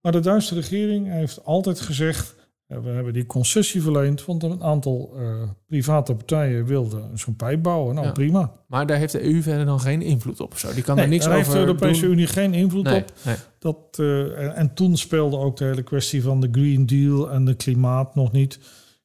Maar 0.00 0.12
de 0.12 0.20
Duitse 0.20 0.54
regering 0.54 1.08
heeft 1.08 1.44
altijd 1.44 1.80
gezegd, 1.80 2.40
Eh, 2.66 2.78
we 2.78 2.88
hebben 2.88 3.12
die 3.12 3.26
concessie 3.26 3.82
verleend, 3.82 4.24
want 4.24 4.42
een 4.42 4.62
aantal 4.62 5.12
eh, 5.16 5.42
private 5.66 6.14
partijen 6.14 6.64
wilden 6.64 7.18
zo'n 7.18 7.36
pijp 7.36 7.62
bouwen. 7.62 7.94
Nou, 7.94 8.06
Ja. 8.06 8.12
prima. 8.12 8.52
Maar 8.66 8.86
daar 8.86 8.98
heeft 8.98 9.12
de 9.12 9.24
EU 9.24 9.42
verder 9.42 9.66
dan 9.66 9.80
geen 9.80 10.02
invloed 10.02 10.40
op 10.40 10.58
zo. 10.58 10.72
Die 10.74 10.82
kan 10.82 10.94
Nee, 10.94 11.04
er 11.04 11.10
niks 11.10 11.24
daar 11.24 11.32
over 11.38 11.46
heeft 11.46 11.58
de 11.58 11.66
Europese 11.66 12.00
doen. 12.00 12.10
Unie 12.12 12.26
geen 12.26 12.54
invloed 12.54 12.84
Nee, 12.84 13.00
op. 13.00 13.12
nee. 13.24 13.34
Dat, 13.58 13.76
eh, 13.98 14.42
en, 14.44 14.54
en 14.54 14.74
toen 14.74 14.96
speelde 14.96 15.36
ook 15.36 15.56
de 15.56 15.64
hele 15.64 15.82
kwestie 15.82 16.22
van 16.22 16.40
de 16.40 16.48
Green 16.52 16.86
Deal 16.86 17.30
en 17.30 17.44
de 17.44 17.54
klimaat 17.54 18.14
nog 18.14 18.32
niet. 18.32 18.54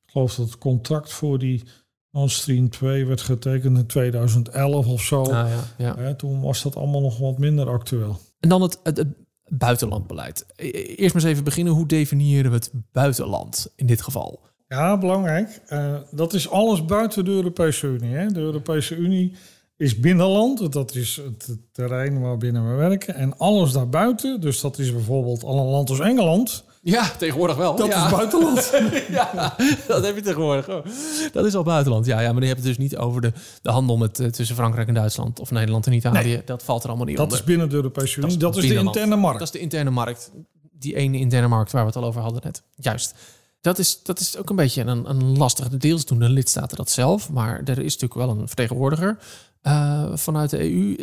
Ik 0.06 0.12
geloof 0.12 0.36
dat 0.36 0.46
het 0.46 0.58
contract 0.58 1.14
voor 1.14 1.40
die 1.40 1.64
Stream 2.12 2.70
2 2.70 3.06
werd 3.06 3.22
getekend 3.22 3.78
in 3.78 3.86
2011 3.86 4.88
of 4.88 5.02
zo. 5.02 5.22
Ah, 5.22 5.30
ja, 5.30 5.50
ja. 5.78 5.96
Hè, 5.98 6.16
toen 6.16 6.42
was 6.42 6.64
dat 6.64 6.76
allemaal 6.76 7.02
nog 7.02 7.18
wat 7.18 7.38
minder 7.38 7.70
actueel. 7.70 8.20
En 8.40 8.50
dan 8.50 8.62
het, 8.62 8.80
het, 8.84 8.98
het 8.98 9.08
buitenlandbeleid. 9.48 10.46
E- 10.56 10.70
Eerst 10.70 11.14
maar 11.14 11.24
eens 11.24 11.32
even 11.32 11.44
beginnen. 11.44 11.74
Hoe 11.74 11.86
definiëren 11.86 12.52
we 12.52 12.58
het 12.58 12.72
buitenland 12.92 13.74
in 13.76 13.86
dit 13.86 14.02
geval? 14.02 14.40
Ja, 14.68 14.98
belangrijk. 14.98 15.62
Eh, 15.68 15.96
dat 16.12 16.34
is 16.34 16.50
alles 16.50 16.86
buiten 16.86 17.26
de 17.26 17.32
Europese 17.32 17.88
Unie. 17.88 18.16
Hè. 18.16 18.28
De 18.28 18.40
Europese 18.40 18.96
Unie 18.96 19.36
is 19.78 20.00
binnenland. 20.00 20.74
Dat 20.74 20.96
is 20.96 21.16
het 21.16 21.58
terrein 21.72 22.22
waarbinnen 22.22 22.70
we 22.70 22.76
werken. 22.76 23.16
En 23.16 23.38
alles 23.38 23.72
daarbuiten, 23.72 24.42
dus 24.42 24.62
dat 24.62 24.80
is 24.80 24.92
bijvoorbeeld 24.92 25.44
al 25.44 25.60
een 25.60 25.72
land 25.72 25.90
als 25.90 26.00
Engeland. 26.00 26.64
Ja, 26.90 27.12
tegenwoordig 27.18 27.56
wel. 27.56 27.76
Dat 27.76 27.88
ja. 27.88 28.06
is 28.06 28.12
buitenland. 28.12 28.72
ja, 29.10 29.56
dat 29.88 30.06
heb 30.06 30.16
je 30.16 30.22
tegenwoordig. 30.22 30.70
Oh, 30.70 30.86
Dat 31.32 31.46
is 31.46 31.56
al 31.56 31.64
buitenland. 31.64 32.06
Ja, 32.06 32.20
ja 32.20 32.32
maar 32.32 32.40
die 32.40 32.50
hebben 32.50 32.66
het 32.66 32.78
dus 32.78 32.88
niet 32.88 32.98
over 32.98 33.22
de, 33.22 33.32
de 33.62 33.70
handel 33.70 33.98
met, 33.98 34.20
eh, 34.20 34.28
tussen 34.28 34.56
Frankrijk 34.56 34.88
en 34.88 34.94
Duitsland. 34.94 35.40
Of 35.40 35.52
Nederland 35.52 35.88
en 35.88 35.94
Italië. 35.94 36.42
Dat 36.46 36.64
valt 36.64 36.84
er 36.84 36.88
allemaal 36.88 37.08
niet 37.08 37.16
Dat 37.18 37.26
onder. 37.26 37.40
is 37.40 37.46
binnen 37.46 37.70
de 37.70 37.76
Europese 37.76 38.22
Unie. 38.22 38.38
Dat 38.38 38.58
is, 38.58 38.68
de 38.68 38.74
interne 38.74 39.16
markt. 39.16 39.40
Dat 39.40 39.48
is 39.48 39.54
de 39.54 39.60
interne 39.60 39.90
markt. 39.90 40.32
Die 40.72 40.96
ene 40.96 41.18
interne 41.18 41.48
markt 41.48 41.72
waar 41.72 41.82
we 41.82 41.88
het 41.88 41.98
al 41.98 42.06
over 42.06 42.22
hadden 42.22 42.42
net. 42.44 42.64
Juist. 42.76 43.14
Dat 43.62 43.80
is, 43.80 44.04
dat 44.04 44.20
is 44.20 44.38
ook 44.38 44.50
een 44.50 44.56
beetje 44.56 44.84
een, 44.84 45.10
een 45.10 45.38
lastige. 45.38 45.78
Deels 45.78 46.06
doen 46.06 46.20
de 46.20 46.30
lidstaten 46.30 46.78
dat 46.78 46.90
zelf. 46.90 47.30
Maar 47.30 47.62
er 47.66 47.80
is 47.80 47.98
natuurlijk 47.98 48.14
wel 48.14 48.30
een 48.30 48.48
vertegenwoordiger 48.48 49.18
eh, 49.62 50.06
vanuit 50.14 50.50
de 50.50 50.60
EU. 50.60 50.96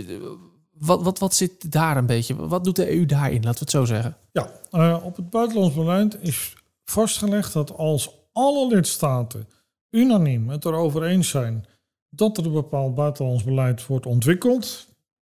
Wat, 0.78 1.02
wat, 1.02 1.18
wat 1.18 1.34
zit 1.34 1.72
daar 1.72 1.96
een 1.96 2.06
beetje? 2.06 2.34
Wat 2.48 2.64
doet 2.64 2.76
de 2.76 2.90
EU 2.90 3.06
daarin? 3.06 3.42
Laten 3.42 3.52
we 3.52 3.58
het 3.58 3.70
zo 3.70 3.84
zeggen. 3.84 4.16
Ja, 4.32 4.50
eh, 4.70 4.98
op 5.04 5.16
het 5.16 5.30
buitenlands 5.30 5.74
beleid 5.74 6.16
is 6.20 6.52
vastgelegd 6.84 7.52
dat 7.52 7.76
als 7.76 8.10
alle 8.32 8.66
lidstaten 8.74 9.48
unaniem 9.90 10.48
het 10.48 10.64
erover 10.64 11.04
eens 11.04 11.28
zijn 11.28 11.66
dat 12.08 12.38
er 12.38 12.46
een 12.46 12.52
bepaald 12.52 12.94
buitenlands 12.94 13.44
beleid 13.44 13.86
wordt 13.86 14.06
ontwikkeld, 14.06 14.86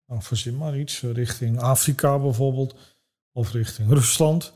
nou, 0.07 0.21
verzin 0.21 0.57
maar 0.57 0.79
iets, 0.79 1.01
richting 1.01 1.59
Afrika 1.59 2.19
bijvoorbeeld, 2.19 2.75
of 3.31 3.51
richting 3.51 3.89
Rusland, 3.89 4.53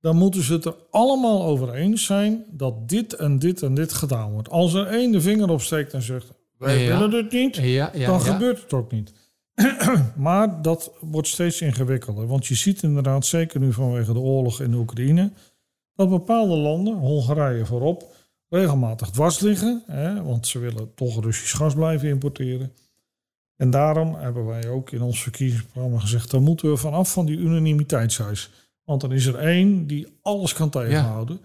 dan 0.00 0.16
moeten 0.16 0.42
ze 0.42 0.52
het 0.52 0.64
er 0.64 0.74
allemaal 0.90 1.42
over 1.42 1.74
eens 1.74 2.04
zijn 2.04 2.44
dat 2.50 2.88
dit 2.88 3.14
en 3.14 3.38
dit 3.38 3.62
en 3.62 3.74
dit 3.74 3.92
gedaan 3.92 4.32
wordt. 4.32 4.48
Als 4.50 4.74
er 4.74 4.86
één 4.86 5.12
de 5.12 5.20
vinger 5.20 5.48
opsteekt 5.50 5.92
en 5.92 6.02
zegt, 6.02 6.32
wij 6.58 6.78
Ja. 6.84 6.98
willen 6.98 7.10
dit 7.10 7.32
niet, 7.32 7.56
Ja, 7.56 7.90
ja, 7.94 8.06
dan 8.06 8.20
gebeurt 8.20 8.62
het 8.62 8.72
ook 8.72 8.90
niet. 8.92 9.12
maar 10.16 10.62
dat 10.62 10.92
wordt 11.00 11.28
steeds 11.28 11.60
ingewikkelder. 11.60 12.26
Want 12.26 12.46
je 12.46 12.54
ziet 12.54 12.82
inderdaad, 12.82 13.26
zeker 13.26 13.60
nu 13.60 13.72
vanwege 13.72 14.12
de 14.12 14.18
oorlog 14.18 14.60
in 14.60 14.70
de 14.70 14.76
Oekraïne, 14.76 15.32
dat 15.94 16.08
bepaalde 16.08 16.56
landen, 16.56 16.94
Hongarije 16.94 17.66
voorop, 17.66 18.14
regelmatig 18.48 19.10
dwars 19.10 19.40
liggen. 19.40 19.82
Hè, 19.86 20.22
want 20.22 20.46
ze 20.46 20.58
willen 20.58 20.94
toch 20.94 21.20
Russisch 21.20 21.56
gas 21.56 21.74
blijven 21.74 22.08
importeren. 22.08 22.72
En 23.56 23.70
daarom 23.70 24.14
hebben 24.14 24.46
wij 24.46 24.68
ook 24.68 24.90
in 24.90 25.02
ons 25.02 25.22
verkiezingsprogramma 25.22 25.98
gezegd, 25.98 26.30
dan 26.30 26.42
moeten 26.42 26.70
we 26.70 26.76
vanaf 26.76 27.12
van 27.12 27.26
die 27.26 27.38
unanimiteitshuis. 27.38 28.50
Want 28.84 29.00
dan 29.00 29.12
is 29.12 29.26
er 29.26 29.34
één 29.34 29.86
die 29.86 30.06
alles 30.22 30.52
kan 30.52 30.70
tegenhouden. 30.70 31.40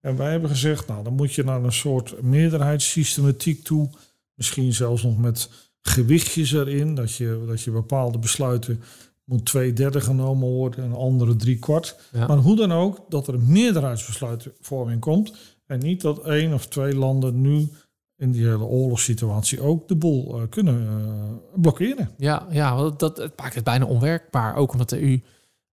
En 0.00 0.16
wij 0.16 0.30
hebben 0.30 0.50
gezegd, 0.50 0.86
nou 0.86 1.04
dan 1.04 1.14
moet 1.14 1.34
je 1.34 1.44
naar 1.44 1.64
een 1.64 1.72
soort 1.72 2.22
meerderheidssystematiek 2.22 3.64
toe. 3.64 3.90
Misschien 4.34 4.72
zelfs 4.72 5.02
nog 5.02 5.18
met 5.18 5.50
gewichtjes 5.86 6.52
erin. 6.52 6.94
Dat 6.94 7.14
je, 7.14 7.44
dat 7.46 7.62
je 7.62 7.70
bepaalde 7.70 8.18
besluiten 8.18 8.82
moet 9.24 9.44
twee 9.44 9.72
derde 9.72 10.00
genomen 10.00 10.48
worden 10.48 10.84
en 10.84 10.94
andere 10.94 11.36
drie 11.36 11.58
kwart. 11.58 11.96
Ja. 12.12 12.26
Maar 12.26 12.36
hoe 12.36 12.56
dan 12.56 12.72
ook, 12.72 13.04
dat 13.08 13.28
er 13.28 13.34
een 13.34 13.52
meerderheidsbesluitvorming 13.52 15.00
komt. 15.00 15.34
En 15.66 15.78
niet 15.78 16.00
dat 16.00 16.24
één 16.24 16.52
of 16.52 16.66
twee 16.66 16.94
landen 16.94 17.40
nu 17.40 17.68
in 18.16 18.30
die 18.30 18.46
hele 18.46 18.64
oorlogssituatie 18.64 19.60
ook 19.60 19.88
de 19.88 19.96
boel 19.96 20.40
eh, 20.40 20.48
kunnen 20.48 20.86
eh, 20.86 21.60
blokkeren. 21.60 22.10
Ja, 22.16 22.46
ja 22.50 22.76
want 22.76 22.98
dat, 22.98 23.16
het 23.16 23.38
maakt 23.40 23.54
het 23.54 23.64
bijna 23.64 23.84
onwerkbaar. 23.84 24.56
Ook 24.56 24.72
omdat 24.72 24.88
de 24.88 25.02
EU... 25.02 25.20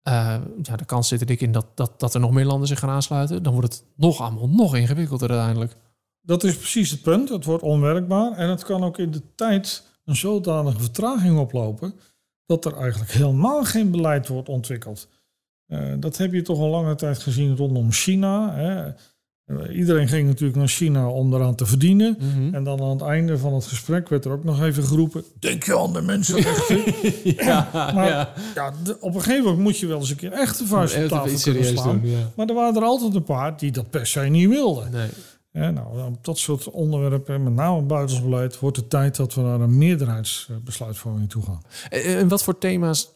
eh, 0.01 0.41
ja, 0.61 0.75
de 0.75 0.85
kans 0.85 1.07
zit 1.07 1.19
er 1.19 1.25
dik 1.25 1.41
in 1.41 1.51
dat, 1.51 1.65
dat, 1.75 1.99
dat 1.99 2.13
er 2.13 2.19
nog 2.19 2.31
meer 2.31 2.45
landen 2.45 2.67
zich 2.67 2.79
gaan 2.79 2.89
aansluiten. 2.89 3.43
Dan 3.43 3.53
wordt 3.53 3.73
het 3.73 3.83
nog 3.95 4.21
allemaal 4.21 4.49
nog 4.49 4.75
ingewikkelder 4.75 5.29
uiteindelijk. 5.29 5.75
Dat 6.21 6.43
is 6.43 6.57
precies 6.57 6.91
het 6.91 7.01
punt. 7.01 7.29
Het 7.29 7.45
wordt 7.45 7.63
onwerkbaar 7.63 8.31
en 8.31 8.49
het 8.49 8.63
kan 8.63 8.83
ook 8.83 8.97
in 8.97 9.11
de 9.11 9.21
tijd 9.35 9.83
een 10.09 10.15
zodanige 10.15 10.79
vertraging 10.79 11.37
oplopen 11.39 11.93
dat 12.45 12.65
er 12.65 12.77
eigenlijk 12.77 13.11
helemaal 13.11 13.63
geen 13.63 13.91
beleid 13.91 14.27
wordt 14.27 14.49
ontwikkeld. 14.49 15.07
Eh, 15.67 15.93
dat 15.99 16.17
heb 16.17 16.33
je 16.33 16.41
toch 16.41 16.59
al 16.59 16.69
lange 16.69 16.95
tijd 16.95 17.17
gezien 17.17 17.55
rondom 17.55 17.91
China. 17.91 18.55
Hè. 18.55 18.91
Iedereen 19.71 20.07
ging 20.07 20.27
natuurlijk 20.27 20.57
naar 20.57 20.67
China 20.67 21.09
om 21.09 21.33
eraan 21.33 21.55
te 21.55 21.65
verdienen. 21.65 22.17
En 22.51 22.63
dan 22.63 22.81
aan 22.81 22.89
het 22.89 23.01
einde 23.01 23.37
van 23.37 23.53
het 23.53 23.65
gesprek 23.65 24.09
werd 24.09 24.25
er 24.25 24.31
ook 24.31 24.43
nog 24.43 24.63
even 24.63 24.83
geroepen: 24.83 25.23
Denk 25.39 25.63
je 25.63 25.79
aan 25.79 25.93
de 25.93 26.01
mensenrechten? 26.01 26.81
ja, 27.45 27.69
Maar 27.73 28.07
ja. 28.55 28.73
op 28.99 29.15
een 29.15 29.21
gegeven 29.21 29.43
moment 29.43 29.61
moet 29.63 29.77
je 29.77 29.87
wel 29.87 29.99
eens 29.99 30.09
een 30.09 30.15
keer 30.15 30.31
echt 30.31 30.57
de 30.57 30.65
vuist 30.65 30.97
op 30.97 31.07
tafel 31.07 31.39
kunnen 31.39 31.65
slaan. 31.65 32.01
doen, 32.01 32.11
ja. 32.11 32.31
Maar 32.35 32.47
er 32.47 32.53
waren 32.53 32.75
er 32.75 32.83
altijd 32.83 33.15
een 33.15 33.23
paar 33.23 33.57
die 33.57 33.71
dat 33.71 33.89
per 33.89 34.07
se 34.07 34.19
niet 34.19 34.49
wilden. 34.49 34.91
Nee. 34.91 35.09
Ja, 35.51 35.71
nou, 35.71 36.05
op 36.05 36.25
dat 36.25 36.37
soort 36.37 36.69
onderwerpen, 36.69 37.43
met 37.43 37.53
name 37.53 37.81
buitenlands 37.81 38.29
beleid, 38.29 38.59
wordt 38.59 38.77
het 38.77 38.89
tijd 38.89 39.15
dat 39.15 39.33
we 39.33 39.41
naar 39.41 39.61
een 39.61 39.77
meerderheidsbesluitvorming 39.77 41.29
toe 41.29 41.43
gaan. 41.43 41.61
En 41.89 42.03
en 42.03 42.27
wat 42.27 42.43
voor 42.43 42.57
thema's 42.57 43.09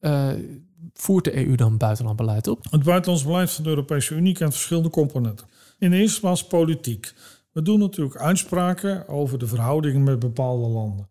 eh, 0.00 0.28
voert 0.94 1.24
de 1.24 1.46
EU 1.46 1.54
dan 1.54 1.76
buitenlandbeleid 1.76 2.46
op? 2.46 2.66
Het 2.70 2.82
buitenlands 2.82 3.24
beleid 3.24 3.50
van 3.50 3.64
de 3.64 3.70
Europese 3.70 4.14
Unie 4.14 4.34
kent 4.34 4.52
verschillende 4.52 4.90
componenten. 4.90 5.46
In 5.78 5.90
de 5.90 5.96
eerste 5.96 6.20
plaats 6.20 6.46
politiek. 6.46 7.14
We 7.52 7.62
doen 7.62 7.78
natuurlijk 7.78 8.16
uitspraken 8.16 9.08
over 9.08 9.38
de 9.38 9.46
verhoudingen 9.46 10.02
met 10.02 10.18
bepaalde 10.18 10.66
landen. 10.66 11.08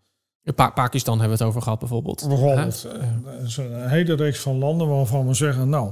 Pa 0.55 0.69
Pakistan 0.69 1.19
hebben 1.19 1.37
we 1.37 1.43
het 1.43 1.51
over 1.51 1.61
gehad 1.61 1.79
bijvoorbeeld. 1.79 2.25
Bijvoorbeeld, 2.27 2.83
eh, 2.83 3.33
er 3.33 3.43
is 3.43 3.57
een 3.57 3.89
hele 3.89 4.13
reeks 4.13 4.39
van 4.39 4.57
landen 4.57 4.87
waarvan 4.87 5.27
we 5.27 5.33
zeggen, 5.33 5.69
nou, 5.69 5.91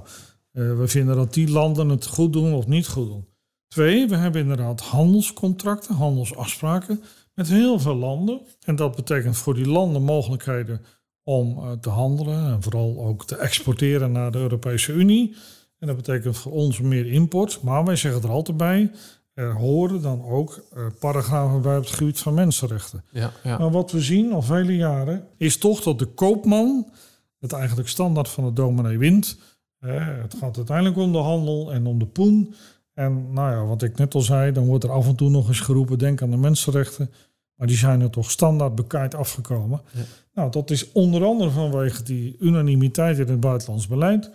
eh, 0.52 0.78
we 0.78 0.88
vinden 0.88 1.16
dat 1.16 1.34
die 1.34 1.50
landen 1.50 1.90
het 1.90 2.06
goed 2.06 2.34
doen 2.34 2.54
of 2.54 2.68
niet 2.68 2.88
goed 2.88 3.08
doen. 3.08 3.28
Twee, 3.68 4.08
we 4.08 4.16
hebben 4.16 4.42
inderdaad 4.42 4.82
handelscontracten, 4.82 5.96
handelsafspraken 5.96 7.04
met 7.34 7.48
heel 7.48 7.80
veel 7.80 7.96
landen. 7.96 8.42
En 8.64 8.76
dat 8.76 8.96
betekent 8.96 9.38
voor 9.38 9.54
die 9.54 9.68
landen 9.68 10.04
mogelijkheden 10.04 10.82
om 11.24 11.58
eh, 11.58 11.72
te 11.72 11.90
handelen 11.90 12.46
en 12.46 12.64
vooral 12.64 13.06
ook 13.06 13.26
te 13.26 13.36
exporteren 13.36 14.12
naar 14.12 14.32
de 14.32 14.38
Europese 14.38 14.92
Unie. 14.92 15.36
En 15.80 15.88
dat 15.88 15.96
betekent 15.96 16.38
voor 16.38 16.52
ons 16.52 16.82
meer 16.82 17.06
import. 17.12 17.62
Maar 17.62 17.86
wij 17.86 17.96
zeggen 17.96 18.22
er 18.22 18.30
altijd 18.30 18.58
bij, 18.58 18.92
er 19.34 19.54
horen 19.54 20.02
dan 20.02 20.26
ook 20.26 20.64
eh, 20.74 20.86
paragrafen 21.00 21.62
bij 21.62 21.78
op 21.78 21.84
het 21.84 21.94
gebied 21.94 22.20
van 22.20 22.34
mensenrechten. 22.34 23.04
Ja, 23.12 23.32
ja. 23.44 23.58
Maar 23.58 23.72
wat 23.72 23.92
we 23.92 24.02
zien 24.02 24.34
al 24.34 24.42
vele 24.42 24.76
jaren 24.76 25.28
is 25.38 25.58
toch 25.58 25.82
dat 25.82 26.00
de 26.00 26.06
koopman 26.06 26.92
het 27.40 27.54
eigenlijk 27.54 27.90
standaard 27.90 28.30
van 28.30 28.46
de 28.46 28.54
dominee 28.54 28.98
wint. 28.98 29.40
Eh, 29.80 30.08
het 30.22 30.36
gaat 30.40 30.58
uiteindelijk 30.58 30.98
om 30.98 31.12
de 31.12 31.18
handel 31.18 31.72
en 31.72 31.86
om 31.86 32.00
de 32.00 32.06
poen. 32.06 32.56
En 32.98 33.34
nou 33.34 33.52
ja, 33.52 33.66
wat 33.66 33.82
ik 33.82 33.98
net 33.98 34.14
al 34.14 34.22
zei, 34.22 34.52
dan 34.52 34.66
wordt 34.66 34.84
er 34.84 34.92
af 34.92 35.08
en 35.08 35.16
toe 35.16 35.30
nog 35.30 35.48
eens 35.48 35.60
geroepen, 35.60 35.98
denk 35.98 36.22
aan 36.22 36.32
de 36.32 36.38
mensenrechten. 36.38 37.12
Maar 37.56 37.68
die 37.68 37.78
zijn 37.78 38.02
er 38.02 38.10
toch 38.10 38.32
standaard 38.32 38.76
bekijkt 38.76 39.16
afgekomen. 39.16 39.82
Ja. 39.94 40.02
Nou, 40.34 40.52
dat 40.52 40.72
is 40.72 40.92
onder 40.92 41.24
andere 41.24 41.50
vanwege 41.50 42.04
die 42.04 42.36
unanimiteit 42.40 43.18
in 43.18 43.28
het 43.28 43.40
buitenlands 43.40 43.88
beleid. 43.88 44.32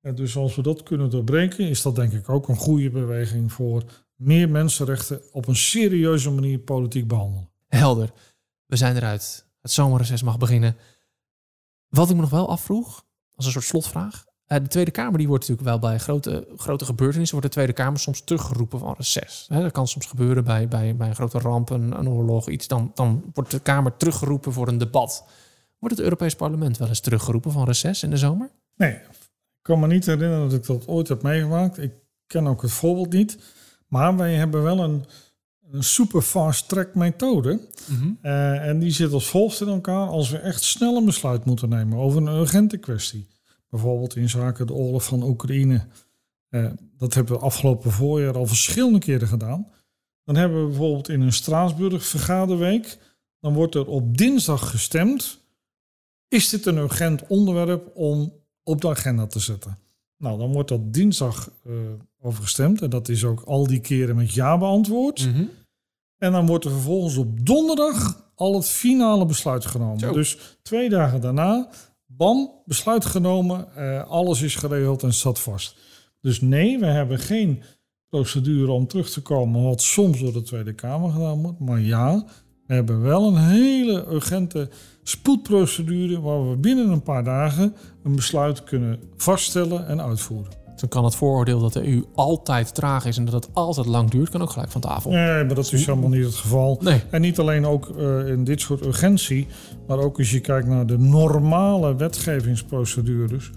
En 0.00 0.14
dus 0.14 0.36
als 0.36 0.54
we 0.54 0.62
dat 0.62 0.82
kunnen 0.82 1.10
doorbreken, 1.10 1.68
is 1.68 1.82
dat 1.82 1.96
denk 1.96 2.12
ik 2.12 2.28
ook 2.28 2.48
een 2.48 2.56
goede 2.56 2.90
beweging 2.90 3.52
voor 3.52 3.82
meer 4.14 4.48
mensenrechten 4.48 5.20
op 5.32 5.48
een 5.48 5.56
serieuze 5.56 6.30
manier 6.30 6.58
politiek 6.58 7.08
behandelen. 7.08 7.50
Helder. 7.68 8.12
We 8.66 8.76
zijn 8.76 8.96
eruit. 8.96 9.46
Het 9.60 9.70
zomerreces 9.70 10.22
mag 10.22 10.38
beginnen. 10.38 10.76
Wat 11.88 12.08
ik 12.10 12.14
me 12.14 12.20
nog 12.20 12.30
wel 12.30 12.48
afvroeg, 12.48 13.04
als 13.34 13.46
een 13.46 13.52
soort 13.52 13.64
slotvraag. 13.64 14.24
Eh, 14.46 14.58
de 14.58 14.68
Tweede 14.68 14.90
Kamer 14.90 15.18
die 15.18 15.28
wordt 15.28 15.48
natuurlijk 15.48 15.68
wel 15.68 15.90
bij 15.90 15.98
grote, 15.98 16.48
grote 16.56 16.84
gebeurtenissen... 16.84 17.38
wordt 17.38 17.52
de 17.52 17.60
Tweede 17.60 17.82
Kamer 17.82 18.00
soms 18.00 18.24
teruggeroepen 18.24 18.78
van 18.78 18.94
reces. 18.96 19.46
Hè, 19.48 19.60
dat 19.62 19.72
kan 19.72 19.88
soms 19.88 20.06
gebeuren 20.06 20.44
bij, 20.44 20.68
bij, 20.68 20.96
bij 20.96 21.08
een 21.08 21.14
grote 21.14 21.38
ramp, 21.38 21.70
een, 21.70 21.98
een 21.98 22.08
oorlog, 22.08 22.48
iets. 22.48 22.68
Dan, 22.68 22.90
dan 22.94 23.24
wordt 23.34 23.50
de 23.50 23.60
Kamer 23.60 23.96
teruggeroepen 23.96 24.52
voor 24.52 24.68
een 24.68 24.78
debat. 24.78 25.24
Wordt 25.78 25.96
het 25.96 26.04
Europees 26.04 26.34
Parlement 26.34 26.78
wel 26.78 26.88
eens 26.88 27.00
teruggeroepen 27.00 27.52
van 27.52 27.64
reces 27.64 28.02
in 28.02 28.10
de 28.10 28.16
zomer? 28.16 28.50
Nee, 28.76 28.92
ik 28.92 29.62
kan 29.62 29.80
me 29.80 29.86
niet 29.86 30.06
herinneren 30.06 30.48
dat 30.48 30.58
ik 30.58 30.66
dat 30.66 30.88
ooit 30.88 31.08
heb 31.08 31.22
meegemaakt. 31.22 31.78
Ik 31.78 31.92
ken 32.26 32.46
ook 32.46 32.62
het 32.62 32.72
voorbeeld 32.72 33.12
niet. 33.12 33.38
Maar 33.88 34.16
wij 34.16 34.34
hebben 34.34 34.62
wel 34.62 34.78
een, 34.78 35.04
een 35.70 35.84
super 35.84 36.22
fast 36.22 36.68
track 36.68 36.94
methode. 36.94 37.60
Eh, 38.20 38.68
en 38.68 38.78
die 38.78 38.90
zit 38.90 39.12
als 39.12 39.26
volgt 39.26 39.60
in 39.60 39.68
elkaar. 39.68 40.08
Als 40.08 40.30
we 40.30 40.38
echt 40.38 40.62
snel 40.62 40.96
een 40.96 41.04
besluit 41.04 41.44
moeten 41.44 41.68
nemen 41.68 41.98
over 41.98 42.22
een 42.22 42.40
urgente 42.40 42.76
kwestie. 42.76 43.28
Bijvoorbeeld 43.74 44.16
in 44.16 44.28
zaken 44.28 44.66
de 44.66 44.72
oorlog 44.72 45.04
van 45.04 45.22
Oekraïne. 45.22 45.86
Eh, 46.48 46.66
dat 46.98 47.14
hebben 47.14 47.34
we 47.34 47.44
afgelopen 47.44 47.90
voorjaar 47.90 48.36
al 48.36 48.46
verschillende 48.46 48.98
keren 48.98 49.28
gedaan. 49.28 49.68
Dan 50.24 50.36
hebben 50.36 50.62
we 50.62 50.68
bijvoorbeeld 50.68 51.08
in 51.08 51.20
een 51.20 51.32
Straatsburg 51.32 52.06
vergaderweek. 52.06 52.98
Dan 53.40 53.54
wordt 53.54 53.74
er 53.74 53.86
op 53.86 54.16
dinsdag 54.16 54.70
gestemd. 54.70 55.40
Is 56.28 56.48
dit 56.48 56.66
een 56.66 56.76
urgent 56.76 57.26
onderwerp 57.26 57.90
om 57.94 58.32
op 58.62 58.80
de 58.80 58.88
agenda 58.88 59.26
te 59.26 59.38
zetten? 59.38 59.78
Nou, 60.18 60.38
dan 60.38 60.52
wordt 60.52 60.68
dat 60.68 60.92
dinsdag 60.92 61.50
uh, 61.66 61.76
over 62.20 62.42
gestemd. 62.42 62.82
En 62.82 62.90
dat 62.90 63.08
is 63.08 63.24
ook 63.24 63.40
al 63.40 63.66
die 63.66 63.80
keren 63.80 64.16
met 64.16 64.32
ja 64.32 64.58
beantwoord. 64.58 65.26
Mhm. 65.26 65.44
En 66.18 66.32
dan 66.32 66.46
wordt 66.46 66.64
er 66.64 66.70
vervolgens 66.70 67.16
op 67.16 67.46
donderdag 67.46 68.24
al 68.34 68.54
het 68.54 68.68
finale 68.68 69.26
besluit 69.26 69.66
genomen. 69.66 69.98
Zo. 69.98 70.12
Dus 70.12 70.58
twee 70.62 70.88
dagen 70.88 71.20
daarna, 71.20 71.70
bam, 72.16 72.50
besluit 72.64 73.04
genomen. 73.04 73.76
eh, 73.76 74.04
alles 74.10 74.42
is 74.42 74.54
geregeld 74.54 75.02
en 75.02 75.12
staat 75.12 75.40
vast. 75.40 75.76
Dus 76.20 76.40
nee, 76.40 76.78
we 76.78 76.86
hebben 76.86 77.18
geen 77.18 77.62
procedure 78.08 78.72
om 78.72 78.86
terug 78.86 79.10
te 79.10 79.22
komen, 79.22 79.62
wat 79.62 79.82
soms 79.82 80.20
door 80.20 80.32
de 80.32 80.42
Tweede 80.42 80.72
Kamer 80.74 81.10
gedaan 81.10 81.42
wordt. 81.42 81.60
Maar 81.60 81.80
ja, 81.80 82.24
we 82.66 82.74
hebben 82.74 83.00
wel 83.00 83.26
een 83.26 83.48
hele 83.48 84.06
urgente 84.10 84.68
spoedprocedure 85.02 86.20
waar 86.20 86.50
we 86.50 86.56
binnen 86.56 86.88
een 86.88 87.02
paar 87.02 87.24
dagen 87.24 87.74
een 88.02 88.16
besluit 88.16 88.64
kunnen 88.64 89.00
vaststellen 89.16 89.86
en 89.86 90.00
uitvoeren. 90.02 90.63
Dan 90.76 90.88
kan 90.88 91.04
het 91.04 91.14
vooroordeel 91.14 91.60
dat 91.60 91.72
de 91.72 91.88
EU 91.88 92.02
altijd 92.14 92.74
traag 92.74 93.06
is 93.06 93.16
en 93.16 93.24
dat 93.24 93.34
het 93.34 93.48
altijd 93.52 93.86
lang 93.86 94.10
duurt, 94.10 94.30
kan 94.30 94.42
ook 94.42 94.50
gelijk 94.50 94.70
van 94.70 94.80
tafel. 94.80 95.10
Nee, 95.10 95.44
maar 95.44 95.54
dat 95.54 95.72
is 95.72 95.86
helemaal 95.86 96.08
niet 96.08 96.24
het 96.24 96.34
geval. 96.34 96.78
Nee. 96.82 97.02
En 97.10 97.20
niet 97.20 97.38
alleen 97.38 97.66
ook 97.66 97.88
eh, 97.98 98.28
in 98.28 98.44
dit 98.44 98.60
soort 98.60 98.86
urgentie, 98.86 99.46
maar 99.86 99.98
ook 99.98 100.18
als 100.18 100.30
je 100.30 100.40
kijkt 100.40 100.68
naar 100.68 100.86
de 100.86 100.98
normale 100.98 101.96
wetgevingsprocedures, 101.96 103.50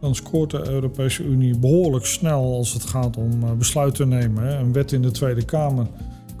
dan 0.00 0.14
scoort 0.14 0.50
de 0.50 0.68
Europese 0.68 1.24
Unie 1.24 1.58
behoorlijk 1.58 2.06
snel 2.06 2.56
als 2.56 2.72
het 2.72 2.84
gaat 2.84 3.16
om 3.16 3.42
eh, 3.42 3.52
besluiten 3.52 4.08
nemen. 4.08 4.44
Hè. 4.44 4.56
Een 4.56 4.72
wet 4.72 4.92
in 4.92 5.02
de 5.02 5.10
Tweede 5.10 5.44
Kamer 5.44 5.86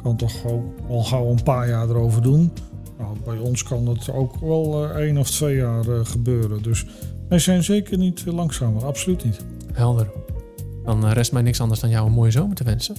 kan 0.02 0.16
toch 0.16 0.44
al, 0.44 0.74
al 0.88 1.02
gauw 1.02 1.30
een 1.30 1.42
paar 1.42 1.68
jaar 1.68 1.88
erover 1.88 2.22
doen. 2.22 2.52
Nou, 2.98 3.16
bij 3.24 3.38
ons 3.38 3.62
kan 3.62 3.88
het 3.88 4.12
ook 4.12 4.36
wel 4.40 4.84
eh, 4.84 4.96
één 4.96 5.18
of 5.18 5.30
twee 5.30 5.56
jaar 5.56 5.84
gebeuren. 6.04 6.62
Dus 6.62 6.86
wij 7.28 7.38
zijn 7.38 7.64
zeker 7.64 7.98
niet 7.98 8.24
langzamer, 8.26 8.84
absoluut 8.84 9.24
niet. 9.24 9.44
Helder. 9.72 10.10
Dan 10.84 11.06
eh, 11.06 11.12
rest 11.12 11.32
mij 11.32 11.42
niks 11.42 11.60
anders 11.60 11.80
dan 11.80 11.90
jou 11.90 12.06
een 12.06 12.12
mooie 12.12 12.30
zomer 12.30 12.56
te 12.56 12.64
wensen. 12.64 12.96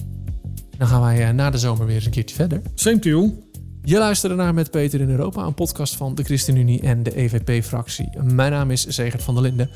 Dan 0.78 0.88
gaan 0.88 1.00
wij 1.00 1.28
eh, 1.28 1.34
na 1.34 1.50
de 1.50 1.58
zomer 1.58 1.86
weer 1.86 1.94
eens 1.94 2.04
een 2.04 2.10
keertje 2.10 2.36
verder. 2.36 2.62
Same 2.74 2.98
to 2.98 3.08
you. 3.08 3.32
Je 3.82 3.98
luisterde 3.98 4.34
naar 4.34 4.54
Met 4.54 4.70
Peter 4.70 5.00
in 5.00 5.10
Europa, 5.10 5.42
een 5.42 5.54
podcast 5.54 5.96
van 5.96 6.14
de 6.14 6.22
ChristenUnie 6.22 6.80
en 6.80 7.02
de 7.02 7.16
EVP-fractie. 7.16 8.08
Mijn 8.22 8.52
naam 8.52 8.70
is 8.70 8.86
Zegert 8.86 9.22
van 9.22 9.34
der 9.34 9.42
Linden. 9.42 9.70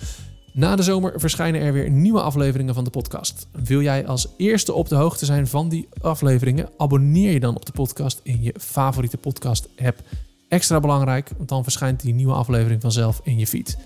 Na 0.52 0.76
de 0.76 0.82
zomer 0.82 1.12
verschijnen 1.16 1.60
er 1.60 1.72
weer 1.72 1.90
nieuwe 1.90 2.20
afleveringen 2.20 2.74
van 2.74 2.84
de 2.84 2.90
podcast. 2.90 3.46
Wil 3.52 3.82
jij 3.82 4.06
als 4.06 4.28
eerste 4.36 4.72
op 4.72 4.88
de 4.88 4.94
hoogte 4.94 5.24
zijn 5.24 5.46
van 5.46 5.68
die 5.68 5.88
afleveringen? 6.00 6.68
Abonneer 6.76 7.32
je 7.32 7.40
dan 7.40 7.56
op 7.56 7.66
de 7.66 7.72
podcast 7.72 8.20
in 8.22 8.42
je 8.42 8.54
favoriete 8.60 9.16
podcast-app. 9.16 10.00
Extra 10.48 10.80
belangrijk, 10.80 11.30
want 11.36 11.48
dan 11.48 11.62
verschijnt 11.62 12.00
die 12.00 12.14
nieuwe 12.14 12.32
aflevering 12.32 12.80
vanzelf 12.80 13.20
in 13.24 13.38
je 13.38 13.46
feed. 13.46 13.78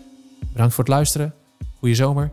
Bedankt 0.52 0.74
voor 0.74 0.84
het 0.84 0.92
luisteren, 0.92 1.34
goede 1.78 1.94
zomer 1.94 2.32